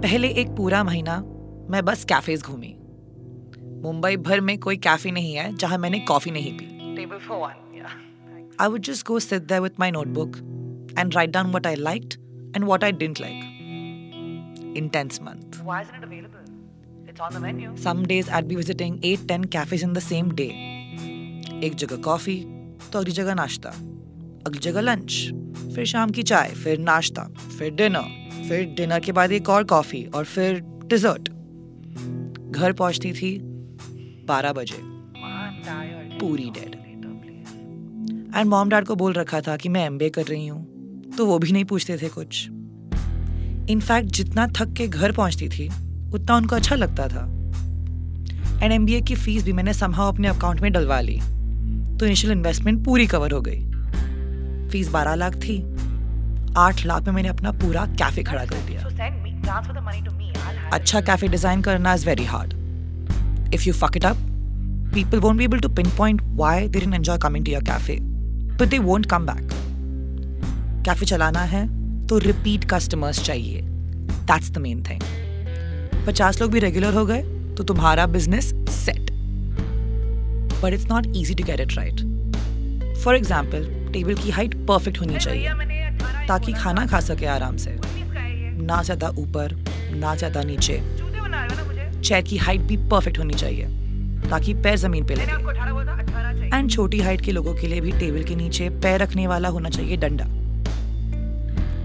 पहले 0.01 0.27
एक 0.41 0.49
पूरा 0.57 0.83
महीना 0.83 1.17
मैं 1.71 1.83
बस 1.85 2.03
कैफेज 2.05 2.41
घूमी। 2.41 2.75
मुंबई 3.83 4.17
भर 4.17 4.41
में 4.41 4.57
कोई 4.59 4.77
कैफ़े 4.77 5.11
नहीं 5.11 5.33
है 5.35 5.55
जहाँ 5.55 5.77
मैंने 5.77 5.99
कॉफ़ी 5.99 6.31
नहीं 6.31 6.51
P. 6.57 6.65
Table 6.95 7.17
for 7.17 7.37
one 7.37 8.49
I 8.61 8.67
would 8.67 8.81
just 8.81 9.05
go 9.07 9.19
sit 9.19 9.43
there 9.43 9.61
with 9.61 9.71
my 9.79 9.91
notebook 9.91 10.37
and 10.99 11.15
write 11.15 11.29
down 11.29 11.47
what 11.47 11.67
I 11.67 11.75
liked 11.75 12.13
and 12.55 12.63
what 12.63 12.83
I 12.83 12.91
didn't 12.91 13.21
like 13.21 13.55
intense 14.79 15.19
month. 15.27 15.55
Why 15.67 15.77
isn't 15.83 15.95
it 15.97 16.03
available? 16.03 16.49
It's 17.11 17.21
on 17.27 17.33
the 17.35 17.39
menu. 17.45 17.69
some 17.85 18.01
days 18.11 18.27
i'd 18.29 18.47
be 18.49 18.57
visiting 18.57 18.99
8 19.11 19.23
10 19.27 19.45
cafes 19.55 19.85
in 19.87 19.95
the 19.97 20.03
same 20.07 20.29
day. 20.41 20.51
एक 21.63 21.75
जगह 21.75 22.01
coffee 22.01 22.35
तो 22.93 22.99
अगली 22.99 23.11
जगह 23.11 23.35
नाश्ता। 23.35 23.69
अगली 24.47 24.59
जगह 24.59 24.81
lunch 24.81 25.19
फिर 25.75 25.85
शाम 25.85 26.09
की 26.09 26.23
चाय 26.23 26.49
फिर 26.63 26.79
नाश्ता 26.79 27.23
फिर 27.57 27.73
डिनर 27.75 28.26
फिर 28.43 28.65
डिनर 28.77 28.99
के 28.99 29.11
बाद 29.11 29.31
एक 29.31 29.49
और 29.49 29.63
कॉफ़ी 29.63 30.05
और 30.05 30.25
फिर 30.25 30.59
डिजर्ट। 30.85 31.29
घर 32.51 32.73
पहुँचती 32.73 33.11
थी 33.13 33.37
12 34.27 34.53
बजे। 34.53 34.79
पूरी 36.19 36.49
डेड 36.49 36.75
एंड 38.35 38.45
मॉम 38.45 38.69
डैड 38.69 38.85
को 38.85 38.95
बोल 38.95 39.13
रखा 39.13 39.41
था 39.41 39.55
कि 39.57 39.69
मैं 39.69 39.85
एमबीए 39.85 40.09
कर 40.09 40.25
रही 40.25 40.47
हूँ 40.47 40.65
तो 41.17 41.25
वो 41.25 41.37
भी 41.39 41.51
नहीं 41.51 41.65
पूछते 41.65 41.97
थे 41.97 42.09
कुछ। 42.09 42.47
इनफैक्ट 43.69 44.09
जितना 44.09 44.47
थक 44.47 44.73
के 44.73 44.87
घर 44.87 45.11
पहुँचती 45.11 45.47
थी, 45.49 45.67
उतना 46.13 46.35
उनको 46.35 46.55
अच्छा 46.55 46.75
लगता 46.75 47.07
था। 47.07 47.23
एंड 48.63 48.73
एमबीए 48.73 49.01
की 49.01 49.15
फ़ीस 49.15 49.43
भी 49.43 49.53
मैंने 49.53 49.73
समहाउ 49.73 50.11
अपने 50.11 50.27
अकाउंट 50.27 50.59
में 50.59 50.71
डलवा 50.73 50.99
ली 51.01 51.19
तो 51.97 52.05
इनिशियल 52.05 52.33
इन्वेस्टमेंट 52.33 52.83
पूरी 52.85 53.07
कवर 53.07 53.31
हो 53.31 53.41
गई। 53.41 53.59
फ़ीस 54.69 54.89
12 54.89 55.15
लाख 55.15 55.35
थी। 55.35 55.57
आठ 56.57 56.85
लाख 56.85 57.07
में 57.07 57.13
मैंने 57.13 57.29
अपना 57.29 57.51
पूरा 57.63 57.85
कैफ़े 58.01 58.23
खड़ा 58.23 58.45
कर 58.45 58.61
दिया। 58.67 58.81
अच्छा 60.73 61.01
कैफ़े 61.01 61.27
डिज़ाइन 61.27 61.61
करना 61.61 61.93
is 61.93 62.05
very 62.05 62.25
hard 62.25 62.53
if 63.53 63.67
you 63.67 63.73
fuck 63.75 63.97
it 63.97 64.05
up 64.05 64.17
people 64.91 65.19
won't 65.23 65.39
be 65.39 65.45
able 65.45 65.61
to 65.63 65.69
pinpoint 65.77 66.21
why 66.37 66.51
they 66.59 66.79
didn't 66.79 66.97
enjoy 66.97 67.15
coming 67.23 67.43
to 67.47 67.51
your 67.51 67.61
cafe. 67.61 67.95
But 68.59 68.71
they 68.71 68.79
won't 68.85 69.07
come 69.11 69.25
back. 69.29 69.53
Café 70.85 71.05
चलाना 71.05 71.41
है 71.51 71.61
तो 72.07 72.17
repeat 72.19 72.65
customers 72.71 73.23
चाहिए। 73.25 73.61
That's 73.61 74.49
the 74.49 74.57
main 74.57 74.83
thing 74.83 75.01
पचास 76.07 76.41
लोग 76.41 76.51
भी 76.51 76.59
regular 76.59 76.93
हो 76.93 77.05
गए 77.05 77.21
तो 77.57 77.63
तुम्हारा 77.63 78.05
business 78.07 78.45
set 78.77 79.11
but 80.63 80.73
it's 80.73 80.87
not 80.89 81.07
easy 81.15 81.35
to 81.35 81.43
get 81.43 81.59
it 81.59 81.77
right 81.77 82.01
for 83.03 83.15
example 83.15 83.65
table 83.93 84.15
की 84.23 84.29
हाइट 84.31 84.55
परफेक्ट 84.67 84.99
होनी 85.01 85.17
चाहिए। 85.17 85.76
ताकि 86.27 86.53
खाना 86.53 86.85
खा 86.85 86.99
सके 86.99 87.25
आराम 87.25 87.57
से। 87.57 87.77
ना 88.61 88.81
ज़्यादा 88.83 89.09
ऊपर, 89.09 89.55
ना 89.95 90.15
ज़्यादा 90.15 90.41
नीचे। 90.43 90.81
चेयर 92.01 92.21
की 92.21 92.37
हाइट 92.37 92.61
भी 92.61 92.77
परफेक्ट 92.77 93.19
होनी 93.19 93.33
चाहिए, 93.33 93.65
ताकि 94.29 94.53
पैर 94.53 94.77
ज़मीन 94.77 95.05
पे 95.05 95.15
लगे। 95.15 96.55
एंड 96.55 96.69
छोटी 96.71 96.99
हाइट 96.99 97.21
के 97.21 97.31
लोगों 97.31 97.53
के 97.53 97.67
लिए 97.67 97.81
भी 97.81 97.91
टेबल 97.91 98.23
के 98.23 98.35
नीचे 98.35 98.69
पैर 98.69 99.01
रखने 99.01 99.27
वाला 99.27 99.49
होना 99.49 99.69
चाहिए 99.69 99.97
डंडा। 99.97 100.25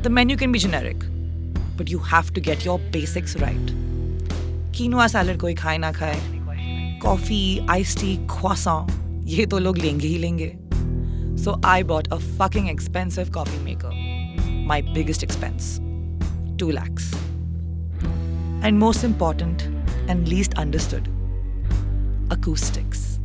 The 0.02 0.06
menu 0.10 0.36
can 0.36 0.52
be 0.52 0.58
generic 0.58 0.98
but 1.78 1.90
you 1.90 1.98
have 1.98 2.32
to 2.34 2.40
get 2.40 2.66
your 2.66 2.80
basics 2.92 3.36
right 3.36 3.66
quinoa 4.76 5.06
salad 5.06 5.40
कोई 5.40 5.54
खाए, 5.54 5.78
ना 5.78 5.92
खाए। 5.92 6.20
कॉफ़ी 7.02 7.66
आइस 7.70 7.96
टी 7.96 8.16
croissant, 8.26 8.90
ये 9.24 9.46
तो 9.46 9.58
लोग 9.58 9.78
लेंगे 9.78 10.06
ही 10.06 10.18
लेंगे। 10.18 10.52
So 11.44 11.60
I 11.64 11.82
bought 11.82 12.08
a 12.08 12.16
fucking 12.16 12.66
expensive 12.70 13.28
coffee 13.30 13.60
maker 13.60 13.71
my 14.71 14.81
biggest 14.81 15.23
expense 15.23 15.79
2 16.57 16.71
lakhs 16.71 17.07
and 18.63 18.79
most 18.79 19.03
important 19.03 19.67
and 20.07 20.27
least 20.27 20.57
understood 20.57 21.09
acoustics 22.31 23.19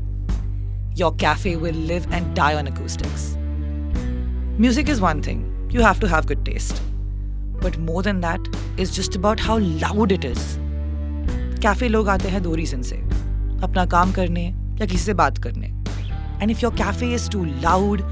your 0.95 1.13
cafe 1.25 1.57
will 1.57 1.81
live 1.93 2.07
and 2.13 2.35
die 2.35 2.55
on 2.55 2.67
acoustics 2.67 3.37
music 4.59 4.89
is 4.89 5.01
one 5.01 5.23
thing 5.29 5.45
you 5.71 5.81
have 5.81 6.01
to 6.01 6.09
have 6.09 6.27
good 6.27 6.45
taste 6.45 6.83
but 7.61 7.79
more 7.79 8.03
than 8.03 8.21
that 8.21 8.41
is 8.77 8.91
just 8.91 9.17
about 9.17 9.41
how 9.41 9.59
loud 9.87 10.13
it 10.19 10.25
is 10.35 10.51
cafe 11.63 11.89
लोग 11.89 12.09
आते 12.09 12.29
हैं 12.29 12.43
दो 12.43 12.55
reason 12.55 12.83
से 12.83 12.97
अपना 13.65 13.85
काम 13.87 14.13
करने 14.13 14.43
या 14.81 14.87
किसी 14.87 14.99
से 14.99 15.15
बात 15.15 15.39
करने 15.43 15.67
and 16.43 16.51
if 16.51 16.63
your 16.63 16.75
cafe 16.77 17.13
is 17.15 17.31
too 17.31 17.45
loud 17.45 18.03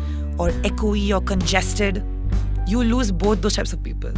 और 0.40 0.52
echoey 0.66 1.08
or 1.16 1.20
congested 1.30 1.98
you 2.72 2.82
lose 2.90 3.10
both 3.24 3.40
those 3.46 3.56
types 3.60 3.72
of 3.76 3.82
people 3.82 4.12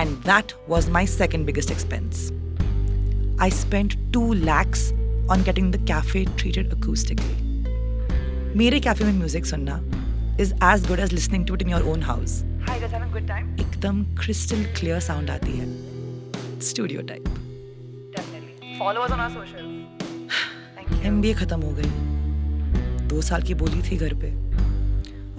and 0.00 0.22
that 0.30 0.54
was 0.72 0.88
my 0.96 1.04
second 1.14 1.46
biggest 1.50 1.70
expense 1.74 2.22
i 3.46 3.48
spent 3.58 3.96
2 4.16 4.22
lakhs 4.48 4.82
on 5.34 5.44
getting 5.48 5.70
the 5.76 5.80
cafe 5.92 6.24
treated 6.42 6.74
acoustically 6.78 7.36
मेरे 8.56 8.80
cafe 8.80 9.04
में 9.04 9.12
music 9.12 9.46
सुनना 9.46 9.80
is 10.44 10.52
as 10.70 10.84
good 10.90 11.00
as 11.06 11.12
listening 11.12 11.44
to 11.50 11.54
it 11.58 11.62
in 11.66 11.72
your 11.74 11.82
own 11.92 12.02
house 12.10 12.34
Hi, 12.68 12.78
guys, 12.80 12.92
having 12.96 13.08
a 13.08 13.12
good 13.16 13.26
time? 13.30 13.46
एकदम 13.60 14.02
crystal 14.20 14.64
clear 14.78 15.00
sound 15.08 15.30
आती 15.30 15.56
है 15.58 15.66
studio 16.70 17.02
type 17.10 17.24
Definitely. 18.16 18.74
Follow 18.78 19.02
us 19.06 19.12
on 19.16 19.20
our 19.24 19.30
socials. 19.30 19.72
Thank 20.76 20.90
you. 20.92 21.00
M 21.10 21.22
खत्म 21.40 21.60
हो 21.62 21.72
गई 21.78 23.06
दो 23.08 23.20
साल 23.22 23.42
की 23.48 23.54
बोली 23.62 23.82
थी 23.90 23.96
घर 23.96 24.14
पे 24.22 24.30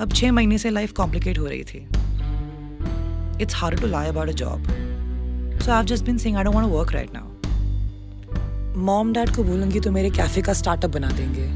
अब 0.01 0.13
छह 0.13 0.33
महीने 0.33 0.59
से 0.59 0.71
लाइफ 0.71 0.93
कॉम्प्लिकेट 0.93 1.39
हो 1.39 1.47
रही 1.47 1.65
थी। 1.65 1.79
It's 3.43 3.55
hard 3.57 3.81
to 3.81 3.87
lie 3.87 4.09
about 4.09 4.29
a 4.29 4.33
job 4.33 4.67
so 5.63 5.73
I 5.73 5.85
just 5.85 6.05
been 6.05 6.19
saying 6.19 6.37
I 6.37 6.45
don't 6.45 6.55
want 6.55 6.69
work 6.73 6.93
right 6.93 7.11
now 7.15 7.33
mom 8.85 9.13
dad 9.13 9.35
को 9.37 9.43
बोलूँगी 9.45 9.81
तो 9.81 9.91
मेरे 9.93 10.11
कैफ़े 10.11 10.43
का 10.43 10.53
स्टार्टअप 10.53 10.91
बना 10.91 11.11
देंगे। 11.11 11.47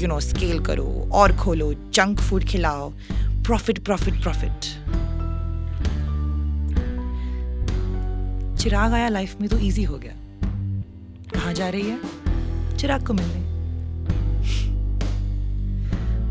यू 0.00 0.08
नो 0.08 0.18
स्केल 0.20 0.60
करो, 0.64 1.08
और 1.12 1.36
खोलो 1.36 1.72
जंक 1.94 2.20
फ़ूड 2.20 2.44
खिलाओ। 2.44 2.90
प्रॉफिट 3.46 3.78
प्रॉफिट 3.84 4.22
प्रॉफिट 4.22 4.60
चिराग 8.58 8.92
आया 8.92 9.08
लाइफ 9.08 9.40
में 9.40 9.48
तो 9.48 9.58
इजी 9.58 9.82
हो 9.82 9.98
गया। 9.98 10.12
कहाँ 11.34 11.52
जा 11.54 11.68
रही 11.68 11.88
है? 11.90 12.76
चिराग 12.76 13.06
को 13.06 13.12
मिलने। 13.12 13.45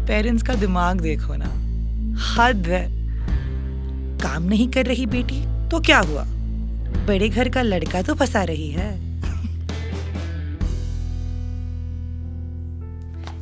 पेरेंट्स 0.08 0.44
का 0.44 0.54
दिमाग 0.54 1.02
देखो 1.02 1.36
ना। 1.38 1.46
हद 2.36 2.68
है। 2.68 2.86
काम 4.20 4.44
नहीं 4.44 4.68
कर 4.72 4.86
रही 4.86 5.06
बेटी 5.06 5.42
तो 5.70 5.80
क्या 5.80 6.00
हुआ? 6.00 6.24
बड़े 7.08 7.30
घर 7.30 7.50
का 7.50 7.62
लड़का 7.62 8.02
तो 8.02 8.14
फंसा 8.16 8.44
रही 8.44 8.70
है। 8.72 8.90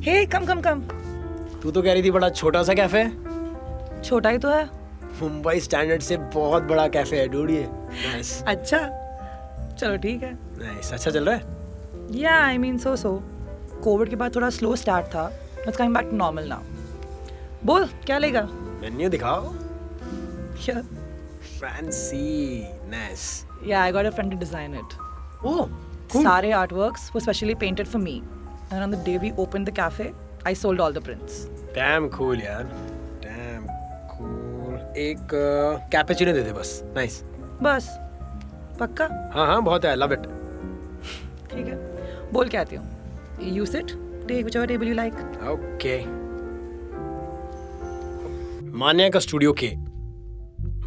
हे 0.01 0.25
कम 0.25 0.45
कम 0.45 0.61
कम। 0.61 0.79
तू 1.61 1.71
तो 1.71 1.81
कह 1.81 1.93
रही 1.93 2.03
थी 2.03 2.11
बड़ा 2.11 2.29
छोटा 2.29 2.63
सा 2.63 2.73
कैफ़े? 2.73 3.03
छोटा 4.03 4.29
ही 4.29 4.37
तो 4.37 4.49
है। 4.49 4.65
मुंबई 5.21 5.59
स्टैंडर्ड 5.59 6.01
से 6.01 6.17
बहुत 6.17 6.63
बड़ा 6.63 6.87
कैफ़े 6.87 7.19
है 7.19 7.27
ढूंढिए। 7.27 7.67
नाइस 7.67 8.43
अच्छा। 8.47 8.79
चलो 9.79 9.97
ठीक 9.97 10.23
है। 10.23 10.33
नाइस 10.33 10.91
अच्छा 10.93 11.11
चल 11.11 11.29
रहा 11.29 11.35
है? 11.35 11.43
या 12.19 12.37
I 12.45 12.57
mean 12.57 12.77
so 12.77 12.95
so 12.95 13.15
Covid 13.83 14.09
के 14.09 14.15
बाद 14.15 14.35
थोड़ा 14.35 14.49
स्लो 14.49 14.75
स्टार्ट 14.75 15.05
था। 15.05 15.31
It's 15.67 15.77
coming 15.77 15.93
back 15.95 16.09
to 16.09 16.17
normal 16.17 16.47
now 16.49 16.61
बोल 17.65 17.87
क्या 18.05 18.17
लेगा 18.17 18.47
मेन्यू 18.81 19.09
दिखाओ. 19.09 19.53
Fancy. 21.63 22.67
Nice. 22.91 23.25
Yeah, 23.67 23.81
I 23.81 23.91
got 23.95 24.07
a 24.07 24.09
friend 24.15 24.33
to 24.33 24.37
design 24.39 24.73
it. 24.79 24.95
Oh, 25.51 25.69
cool. 26.13 26.25
Sare 26.25 26.49
artworks 26.57 27.05
were 27.13 27.21
specially 27.25 27.55
painted 27.61 27.87
for 27.91 28.01
me. 28.05 28.15
And 28.69 28.83
on 28.85 28.95
the 28.95 28.99
day 29.05 29.13
we 29.23 29.31
opened 29.43 29.69
the 29.69 29.73
cafe, 29.77 30.07
I 30.51 30.53
sold 30.61 30.83
all 30.85 30.97
the 30.97 31.03
prints. 31.05 31.37
Damn 31.77 32.09
cool 32.17 32.43
यार. 32.45 32.73
Damn 33.23 33.69
cool. 34.11 34.75
एक 35.05 35.35
cappuccino 35.95 36.33
दे 36.33 36.43
दे 36.43 36.53
बस. 36.59 36.75
Nice. 36.97 37.17
बस 37.69 37.89
पक्का 38.79 39.07
हाँ 39.35 39.47
हाँ 39.47 39.61
बहुत 39.69 39.85
है. 39.85 39.95
Love 40.03 40.17
it. 40.17 40.27
ठीक 41.53 41.67
है 41.67 41.77
बोल 42.33 42.49
के 42.49 42.57
आती 42.57 42.75
हूँ 42.75 42.85
you 43.55 43.65
sit 43.75 43.91
take 44.27 44.45
whichever 44.45 44.67
table 44.67 44.87
you 44.87 44.97
like. 44.99 45.17
Okay. 45.53 45.99
Manya 48.75 49.09
का 49.09 49.19
स्टूडियो 49.19 49.53
के 49.53 49.71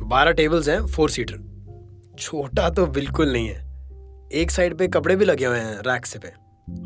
बारह 0.04 0.32
टेबल्स 0.32 0.68
हैं 0.68 0.86
फोर 0.86 1.10
सीटर 1.10 1.44
छोटा 2.18 2.68
तो 2.70 2.86
बिल्कुल 2.86 3.32
नहीं 3.32 3.48
है। 3.48 3.64
एक 4.32 4.50
साइड 4.50 4.76
पे 4.78 4.88
कपड़े 4.88 5.16
भी 5.16 5.24
लगे 5.24 5.46
हुए 5.46 5.58
हैं 5.58 5.76
रैक 5.86 6.06
से 6.06 6.18
पे। 6.18 6.28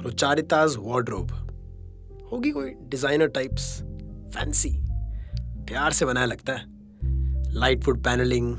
और 0.04 0.12
चार 0.12 0.40
ताज 0.50 0.76
वार्डरोब 0.78 1.30
होगी 2.32 2.50
कोई 2.50 2.74
डिज़ाइनर 2.90 3.28
टाइप्स 3.28 3.70
फैंसी 4.34 4.70
प्यार 5.68 5.92
से 5.92 6.06
बनाया 6.06 6.26
लगता 6.26 6.52
है। 6.52 6.64
Light 7.54 7.84
foot 7.84 8.02
panelling 8.04 8.54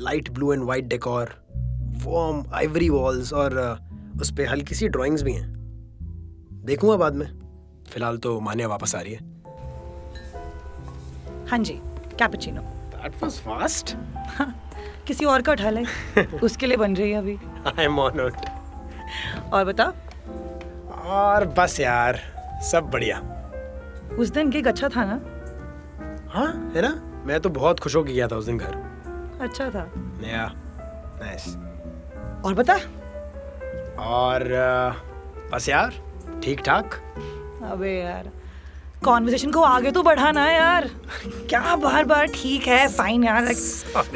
light 0.00 0.30
blue 0.30 0.52
and 0.52 0.62
white 0.62 0.84
decor 0.84 1.34
warm 2.04 2.44
ivory 2.54 2.88
walls 2.88 3.32
और 3.32 3.50
uh, 3.52 4.20
उस 4.20 4.30
पर 4.30 4.48
हल्की 4.48 4.74
सी 4.74 4.88
ड्राइंग्स 4.88 5.22
भी 5.22 5.32
हैं। 5.32 5.54
देखूँगा 6.66 6.96
बाद 6.96 7.14
में। 7.14 7.26
फ़िलहाल 7.92 8.18
तो 8.18 8.38
मान्या 8.40 8.68
वापस 8.68 8.94
आ 8.94 9.00
रही 9.00 9.12
है। 9.12 9.20
हाँ 11.50 11.58
जी 11.58 11.80
कैपेचिनो 12.18 12.62
That 12.96 13.16
was 13.22 13.34
fast. 13.46 13.92
किसी 15.06 15.24
और 15.24 15.42
का 15.42 15.52
उठा 15.52 15.70
ले। 15.70 15.82
उसके 16.42 16.66
लिए 16.66 16.76
बन 16.76 16.96
रही 16.96 17.10
है 17.10 17.18
अभी। 17.18 17.36
I'm 17.66 17.98
honored. 17.98 18.48
और 19.52 19.64
बता 19.64 19.84
और 21.16 21.44
बस 21.58 21.80
यार 21.80 22.20
सब 22.72 22.90
बढ़िया। 22.90 23.18
उस 24.18 24.28
दिन 24.28 24.50
केक 24.52 24.66
अच्छा 24.68 24.88
था 24.88 25.04
ना? 25.04 25.20
हाँ 26.30 26.72
है 26.76 26.82
ना? 26.82 27.22
मैं 27.26 27.40
तो 27.40 27.48
बहुत 27.50 27.80
खुश 27.80 27.96
होकर 27.96 28.10
गया 28.10 28.28
था 28.28 28.36
उस 28.36 28.44
दिन 28.44 28.58
घर। 28.58 28.74
अच्छा 29.40 29.70
था। 29.70 29.90
या 30.28 30.52
नाइस 31.22 31.46
और 32.44 32.54
बता। 32.54 32.74
और 34.06 34.44
बस 35.52 35.68
यार 35.68 35.94
ठीक 36.44 36.60
ठाक। 36.60 36.94
अबे 37.72 37.92
यार 37.92 38.30
कॉन्वर्सेशन 39.04 39.50
को 39.52 39.60
आगे 39.62 39.90
तो 39.90 40.02
बढ़ाना 40.02 40.44
है 40.44 40.54
यार। 40.54 40.88
क्या 41.48 41.74
बार 41.76 42.04
बार 42.04 42.26
ठीक 42.34 42.66
है? 42.68 42.86
फाइन 42.88 43.24
यार 43.24 43.52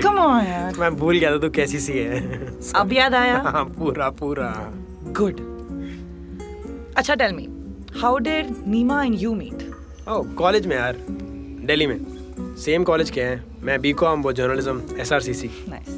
कम 0.02 0.18
ऑन 0.18 0.44
यार। 0.46 0.74
मैं 0.78 0.94
भूल 0.96 1.18
गया 1.18 1.30
था 1.32 1.38
तू 1.38 1.50
कैसी 1.50 1.78
सी 1.80 1.92
है। 1.92 2.20
अब 2.76 2.92
याद 2.92 3.14
आया? 3.14 3.36
हाँ 3.46 3.64
पूरा 3.78 4.08
पूरा। 4.20 4.52
गुड 5.18 5.40
अच्छा 6.96 7.14
tell 7.14 7.32
me 7.34 7.48
how 8.00 8.18
did 8.18 8.54
Nima 8.66 9.02
and 9.04 9.14
you 9.20 9.34
meet 9.34 10.08
O 10.08 10.22
college 10.38 10.66
में 10.66 10.76
यार 10.76 10.96
दिल्ली 11.66 11.86
में। 11.86 11.98
सेम 12.58 12.84
कॉलेज 12.84 13.10
के 13.10 13.22
हैं। 13.22 13.44
मैं 13.62 13.80
बी 13.80 13.92
कॉम 13.92 14.22
वो 14.22 14.32
journalism 14.32 14.82
S 15.00 15.12
R 15.12 15.20
C 15.20 15.34
C 15.34 15.50
nice 15.68 15.88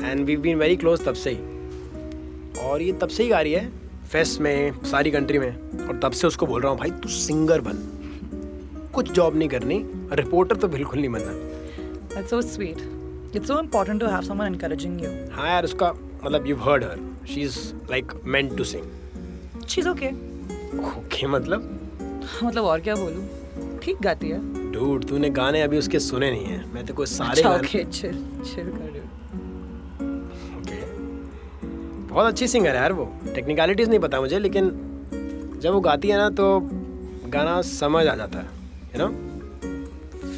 and 0.00 0.24
we 0.26 0.36
been 0.36 0.58
very 0.58 0.76
close 0.76 1.04
तब 1.06 1.14
से 1.14 1.30
ही। 1.30 2.62
और 2.62 2.82
ये 2.82 2.92
तब 2.92 3.08
से 3.08 3.22
ही 3.22 3.28
गा 3.28 3.40
रही 3.40 3.52
है। 3.52 3.68
फेस्ट 4.14 4.40
में 4.40 4.84
सारी 4.84 5.10
कंट्री 5.10 5.38
में 5.38 5.86
और 5.86 5.98
तब 6.02 6.12
से 6.12 6.26
उसको 6.26 6.46
बोल 6.46 6.60
रहा 6.62 6.70
हूँ 6.70 6.78
भाई 6.78 6.90
तू 7.02 7.08
सिंगर 7.08 7.60
बन। 7.60 7.78
कुछ 8.94 9.10
जॉब 9.12 9.36
नहीं 9.36 9.48
करनी 9.48 9.78
रिपोर्टर 10.16 10.56
तो 10.56 10.68
बिल्कुल 10.68 10.98
नहीं 10.98 11.08
बनना। 11.10 11.32
That's 12.14 12.34
so 12.34 12.38
sweet. 12.50 12.82
It's 13.38 13.50
so 13.52 13.56
important 13.62 14.04
to 14.04 14.10
have 14.12 14.26
someone 14.28 14.52
encouraging 14.52 14.94
you. 15.04 15.10
हाँ 15.32 15.48
यार 15.48 15.64
उसका 15.64 15.92
मतलब 16.24 16.46
you 16.46 16.56
heard 16.56 16.84
her 16.84 17.00
she 17.28 17.40
is 17.40 17.58
like 17.90 18.12
meant 18.24 18.56
to 18.56 18.64
sing 18.64 19.64
She's 19.66 19.88
okay. 19.94 20.12
Okay 20.98 21.26
मतलब? 21.26 21.68
मतलब 22.44 22.64
और 22.64 22.80
क्या 22.80 22.94
बोलूँ? 22.94 23.78
ठीक 23.82 24.02
गाती 24.02 24.28
है। 24.30 24.38
डूड 24.72 25.04
तूने 25.08 25.30
गाने 25.30 25.62
अभी 25.62 25.78
उसके 25.78 26.00
सुने 26.00 26.30
नहीं 26.30 26.44
है। 26.44 26.64
मैं 26.74 26.86
तो 26.86 26.94
कोई 26.94 27.06
सारे 27.06 27.30
अच्छा 27.30 27.50
गाने 27.50 27.68
ओके 27.68 27.84
चिल 27.84 28.24
चिल 28.54 28.70
कर 28.70 28.90
रही 28.90 29.03
बहुत 32.14 32.26
अच्छी 32.26 32.46
सिंगर 32.48 32.70
है 32.70 32.76
यार 32.76 32.92
वो। 32.92 33.04
टेक्निकलिटीज 33.34 33.88
नहीं 33.88 33.98
पता 34.00 34.20
मुझे 34.20 34.38
लेकिन 34.38 34.68
जब 35.62 35.72
वो 35.72 35.80
गाती 35.80 36.08
है 36.08 36.16
ना 36.18 36.28
तो 36.40 36.60
गाना 37.34 37.60
समझ 37.68 38.06
आ 38.06 38.14
जाता 38.16 38.38
है 38.38 38.44
यू 38.94 38.98
नो 39.00 39.08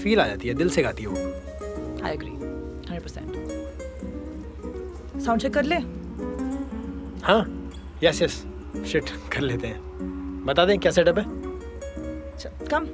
फील 0.03 0.21
आ 0.21 0.27
जाती 0.27 0.49
है 0.49 0.55
दिल 0.55 0.69
से 0.71 0.83
गाती 0.83 1.03
है 1.03 1.09
वो। 1.09 1.17
आई 2.07 2.12
एग्री 2.12 2.31
100% 2.89 5.21
साउंड 5.25 5.41
चेक 5.41 5.53
कर 5.55 5.62
ले? 5.65 5.77
हाँ 7.25 7.45
यस 8.05 8.23
यस 8.23 8.45
शिट 8.93 9.11
कर 9.33 9.41
लेते 9.41 9.67
हैं। 9.67 9.81
बता 10.47 10.65
दें 10.67 10.79
क्या 10.79 10.93
सेटअप 10.93 11.19
है? 11.19 11.25
कम 12.71 12.85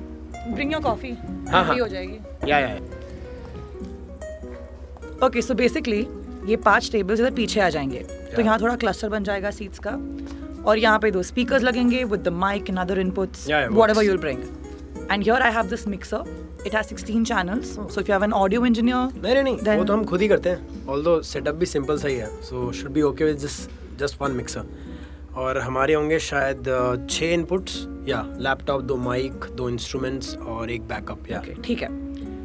ब्रिंग 0.55 0.73
योर 0.73 0.83
कॉफ़ी 0.83 1.11
हाँ, 1.51 1.65
हाँ। 1.65 1.79
हो 1.79 1.87
जाएगी। 1.89 2.19
या 2.51 2.59
या 2.59 2.77
ओके 5.27 5.43
सो 5.43 5.55
बेसिकली 5.55 6.07
ये 6.47 6.57
पाँच 6.57 6.91
टेबल्स 6.93 7.21
इधर 7.21 7.31
पीछे 7.31 7.61
आ 7.61 7.69
जाएँगे। 7.69 7.99
तो 8.37 8.43
यहाँ 8.43 8.59
थोड़ा 8.61 8.77
क्लस्टर 8.77 9.09
बन 9.09 9.25
जाएगा 9.25 9.51
सीट्स 9.51 9.79
का। 9.87 9.91
और 10.67 10.79
यहाँ 10.79 10.99
पे 10.99 11.11
दो 11.11 11.23
स्पीकर्स 11.23 11.63
लगेंगे 11.63 12.05
with 12.05 12.21
the 12.21 12.29
mic 12.29 12.71
and 12.71 12.79
other 12.79 12.99
inputs 12.99 13.47
whatever 13.49 13.79
works. 13.79 14.03
you'll 14.09 14.23
bring. 14.25 14.43
And 15.13 15.25
here 15.29 15.39
I 15.47 15.51
have 15.57 15.71
this 15.73 15.87
mixer. 15.95 16.21
It 16.67 16.75
has 16.79 16.91
16 16.93 17.25
channels. 17.31 17.71
So 17.95 18.03
if 18.03 18.09
you 18.09 18.15
have 18.15 18.27
an 18.29 18.35
audio 18.41 18.61
engineer 18.71 19.01
नहीं 19.23 19.43
नहीं 19.43 19.57
Then- 19.59 19.79
वो 19.79 19.85
तो 19.85 19.93
हम 19.93 20.05
खुद 20.05 20.21
ही 20.23 20.29
करते 20.29 20.49
हैं। 20.51 20.87
ऑल 20.89 21.21
सेटअप 21.25 21.55
भी 21.55 21.67
सिंपल 21.67 21.99
सा 21.99 22.09
ही 22.09 22.17
है 22.17 22.27
so 22.43 22.71
should 22.73 22.91
be 22.91 23.03
okay 23.03 23.25
with 23.25 23.37
just 23.39 23.99
just 24.01 24.23
one 24.23 24.31
mixer 24.33 24.67
और 25.37 25.59
हमारे 25.59 25.95
होंगे 25.95 26.19
शायद 26.19 26.69
अ, 26.69 27.07
छः 27.11 27.33
इनपुट्स 27.35 27.87
या 28.09 28.23
लैपटॉप 28.41 28.83
दो 28.83 28.97
माइक 28.97 29.45
दो 29.55 29.69
इंस्ट्रूमेंट्स 29.71 30.37
और 30.37 30.71
एक 30.71 30.83
बैकअप 30.89 31.31
या 31.31 31.43
okay 31.43 31.63
ठीक 31.65 31.83
है। 31.83 31.89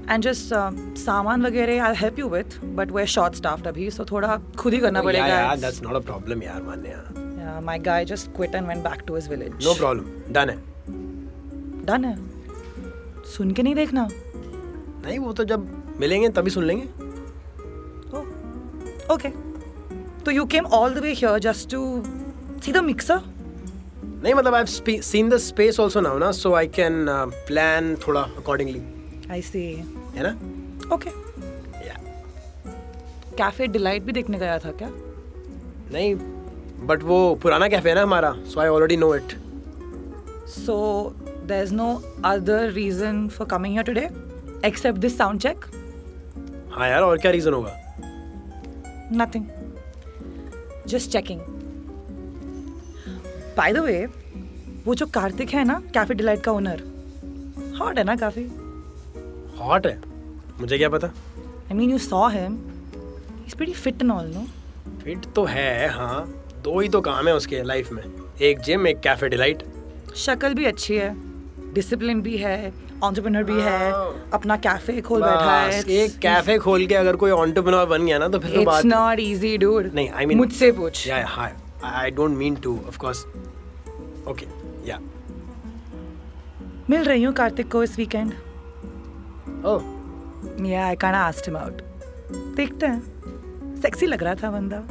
एंड 0.10 0.24
जस्ट 0.24 0.54
सामान 1.00 1.46
वगैरह 1.46 1.84
I 1.86 1.96
help 2.02 2.20
you 2.20 2.28
with 2.30 2.60
but 2.76 2.92
we 2.92 3.06
short 3.16 3.36
staffed 3.36 3.68
अभी 3.68 3.90
सो 3.92 4.06
थोड़ा 4.12 4.38
खुद 4.60 4.74
ही 4.74 4.80
करना 4.80 5.02
पड़ेगा। 5.02 5.56
दैट्स 5.56 5.82
नॉट 5.84 5.96
अ 5.96 6.00
प्रॉब्लम 6.12 6.44
यार 6.44 6.62
Manya. 6.64 7.00
Yeah, 7.48 7.58
my 7.66 7.78
guy 7.88 8.00
just 8.12 8.32
quit 8.38 8.56
and 8.60 8.74
went 8.74 8.84
back 8.88 9.04
to 9.10 9.18
his 9.18 9.28
village. 9.34 9.66
No 9.66 9.74
problem 9.74 10.34
done 10.34 10.50
है। 10.50 10.58
डन 11.86 12.06
है? 12.06 12.16
सुन 13.36 13.52
के 13.52 13.64
नहीं 13.64 13.76
देखना? 13.76 14.08
नहीं 14.12 15.20
वो 15.20 15.34
तो 15.34 15.44
जब 15.52 15.68
मिलेंगे 16.00 16.30
तभी 16.40 16.50
सुन 16.50 16.64
लेंगे। 16.64 16.88
Okay. 19.14 19.30
so 20.28 20.32
you 20.32 20.46
came 20.46 20.66
all 20.78 20.96
the 20.96 21.02
way 21.02 21.14
here 21.14 21.40
just 21.40 21.70
to 21.74 21.78
see 22.64 22.72
the 22.78 22.82
mixer? 22.88 23.20
नहीं 24.24 24.34
मतलब 24.34 24.56
I 24.56 24.64
have 24.64 25.02
seen 25.02 25.30
the 25.30 25.38
space 25.38 25.80
also 25.80 26.02
now 26.02 26.18
ना 26.20 26.32
सो 26.32 26.54
आई 26.54 26.68
कैन 26.78 27.06
प्लान 27.48 27.96
थोड़ा 28.08 28.22
अकॉर्डिंगली 28.22 28.82
I 29.36 29.40
see. 29.46 29.70
है 30.18 30.24
ना? 30.24 30.96
ओके 30.96 31.10
या 31.88 31.96
कैफ़े 33.38 33.68
डिलाइट 33.68 34.04
भी 34.04 34.12
देखने 34.12 34.38
गया 34.40 34.58
था 34.60 34.72
क्या? 34.82 34.90
नहीं 35.92 36.14
बट 36.88 37.04
वो 37.04 37.18
पुराना 37.44 37.68
कैफ़े 37.68 37.90
है 37.90 37.96
ना 37.96 38.02
हमारा 38.04 38.32
so 38.54 38.60
I 38.60 38.68
already 38.68 38.98
know 38.98 39.14
it 39.16 39.34
so 40.50 40.76
there 41.48 41.64
is 41.64 41.74
no 41.74 41.94
other 42.26 42.70
reason 42.72 43.28
for 43.38 43.48
coming 43.48 43.74
here 43.74 43.86
today 43.86 44.10
except 44.68 45.00
this 45.00 45.18
sound 45.18 45.40
check 45.42 45.66
हाँ 46.72 46.88
यार 46.90 47.02
और 47.02 47.18
क्या 47.18 47.32
रीजन 47.32 47.54
होगा? 47.54 47.76
Nothing 49.14 49.46
just 50.88 51.12
checking 51.12 51.40
by 53.58 53.74
the 53.74 53.78
way 53.78 54.06
वो 54.86 54.96
जो 54.96 55.06
कार्तिक 55.14 55.50
है 55.54 55.64
ना 55.64 55.80
कैफ़े 55.94 56.16
डिलाइट 56.16 56.42
का 56.44 56.52
ओनर 56.52 56.82
हॉट 57.80 57.98
है 57.98 58.04
ना 58.04 58.16
काफ़ी? 58.16 58.44
हॉट 59.60 59.88
है? 59.88 60.00
मुझे 60.60 60.78
क्या 60.78 60.90
पता? 60.90 61.08
I 61.08 61.74
mean 61.74 61.92
you 61.92 61.98
saw 62.00 62.28
him 62.30 62.58
he 63.36 63.46
is 63.48 63.56
pretty 63.56 63.74
fit 63.74 64.02
and 64.02 64.12
all 64.12 64.32
no 64.36 64.46
fit 65.04 65.26
तो 65.36 65.44
है 65.46 65.90
हाँ। 65.90 66.26
दो 66.64 66.80
ही 66.80 66.90
तो 66.90 67.02
काम 67.02 67.28
है 67.28 67.36
उसके 67.36 67.62
लाइफ 67.64 67.92
में। 67.92 68.04
एक 68.42 68.60
जिम 68.60 68.88
एक 68.88 69.00
कैफ़े 69.00 69.30
डिलाइट 69.30 69.64
शक्ल 70.16 70.54
भी 70.54 70.66
अच्छी 70.66 70.96
है। 70.96 71.16
डिसिप्लिन 71.74 72.22
भी 72.22 72.38
है। 72.38 72.74
ऑन्टरप्रेन्योर 73.04 73.44
भी 73.44 73.62
है। 73.62 73.92
अपना 74.34 74.56
कैफ़े 74.58 75.02
खोल 75.02 75.22
बैठा 75.22 75.56
है। 75.56 75.84
एक 75.96 76.18
कैफ़े 76.20 76.58
खोल 76.60 76.86
के 76.88 76.96
अगर 76.96 77.16
कोई 77.16 77.32
ऑन्टरप्रेन्योर 77.32 77.86
बन 77.86 78.06
गया 78.06 78.18
ना 78.20 78.28
तो 78.28 78.40
फिर 78.40 78.52
तो 78.52 78.62
इट्स 78.62 78.66
बात 78.66 78.86
नॉट 78.86 79.20
इजी 79.20 79.58
डूड 79.58 79.92
नहीं 79.94 80.10
आई 80.10 80.26
मीन 80.26 80.38
मुझसे 80.38 80.72
पूछ। 80.72 81.08
Yeah 81.08 81.26
hi 81.28 81.56
I 81.84 82.12
don't 82.12 82.38
mean 82.38 82.56
to 82.56 82.80
of 82.88 82.98
course 82.98 83.26
okay 84.28 84.48
या 84.90 85.00
मिल 86.90 87.04
रही 87.04 87.24
हूँ 87.24 87.34
कार्तिक 87.34 87.72
को 87.72 87.84
इस 87.84 87.98
weekend 87.98 88.34
oh 89.68 90.68
yeah 90.68 90.86
I 90.88 90.96
kind 90.96 91.16
asked 91.18 91.48
him 91.48 91.58
out 91.58 91.82
देखते 92.56 92.86
हैं। 92.86 93.76
सेक्सी 93.82 94.06
लग 94.06 94.24
रहा 94.24 94.36
था 94.36 94.52
बंदा। 94.52 94.82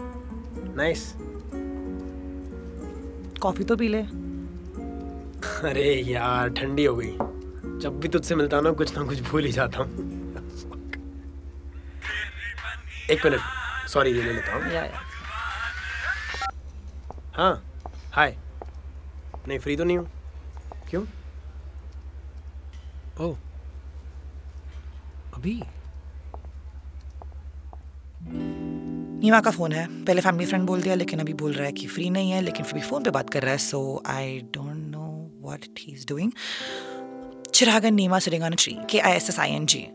नाइस 0.77 1.13
कॉफ़ी 3.43 3.65
तो 3.65 3.77
पी 3.77 3.89
ले। 3.89 4.01
अरे 5.69 5.93
यार 6.09 6.49
ठंडी 6.49 6.85
हो 6.85 6.95
गई। 6.97 7.17
जब 7.81 7.99
भी 8.01 8.09
तुझसे 8.09 8.35
मिलता 8.35 8.57
हूँ 8.57 8.65
ना 8.65 8.71
कुछ 8.71 8.97
ना 8.99 9.05
कुछ 9.05 9.21
भूल 9.21 9.45
ही 9.45 9.53
जाता 9.53 9.83
हूँ। 9.83 9.89
एक 13.11 13.27
मिनट। 13.27 13.41
सॉरी 13.89 14.11
ये 14.11 14.23
ले 14.23 14.33
लेता 14.33 14.55
हूँ। 14.55 14.73
या 14.73 14.85
या 14.85 15.01
हाँ। 17.35 17.63
हाय 18.13 18.37
नहीं 19.49 19.59
फ्री 19.59 19.77
तो 19.77 19.85
नहीं 19.85 19.99
हूँ। 19.99 20.09
क्यों? 20.91 21.05
ओ 23.21 23.35
अभी? 25.37 25.61
नीमा 29.21 29.41
का 29.41 29.51
फ़ोन 29.51 29.73
है। 29.73 29.87
पहले 30.05 30.21
फैमिली 30.21 30.47
फ्रेंड 30.47 30.67
बोल 30.67 30.83
दिया, 30.83 30.95
लेकिन 30.95 31.21
अभी 31.21 31.33
बोल 31.33 31.53
रहा 31.53 31.67
है 31.67 31.73
कि 31.73 31.87
फ्री 31.87 32.09
नहीं 32.11 32.31
है, 32.31 32.41
लेकिन 32.43 32.65
फिर 32.65 32.75
भी 32.75 32.87
फ़ोन 32.87 33.05
पे 33.05 33.11
बात 33.11 33.31
कर 33.31 33.43
रहा 33.43 33.53
है। 33.53 33.59
So 33.59 34.03
I 34.07 34.39
don't 34.55 34.77
know 34.87 35.07
what 35.43 35.65
he 35.79 35.93
is 35.93 36.07
doing 36.07 36.33
चिरागन, 37.55 37.95
Neema 37.95 38.19
sitting 38.19 38.43
on 38.43 38.55
tree 38.55 38.77
K 38.91 38.99
I 38.99 39.13
S 39.13 39.29
S 39.29 39.41
I 39.41 39.51
N 39.51 39.67
G 39.67 39.87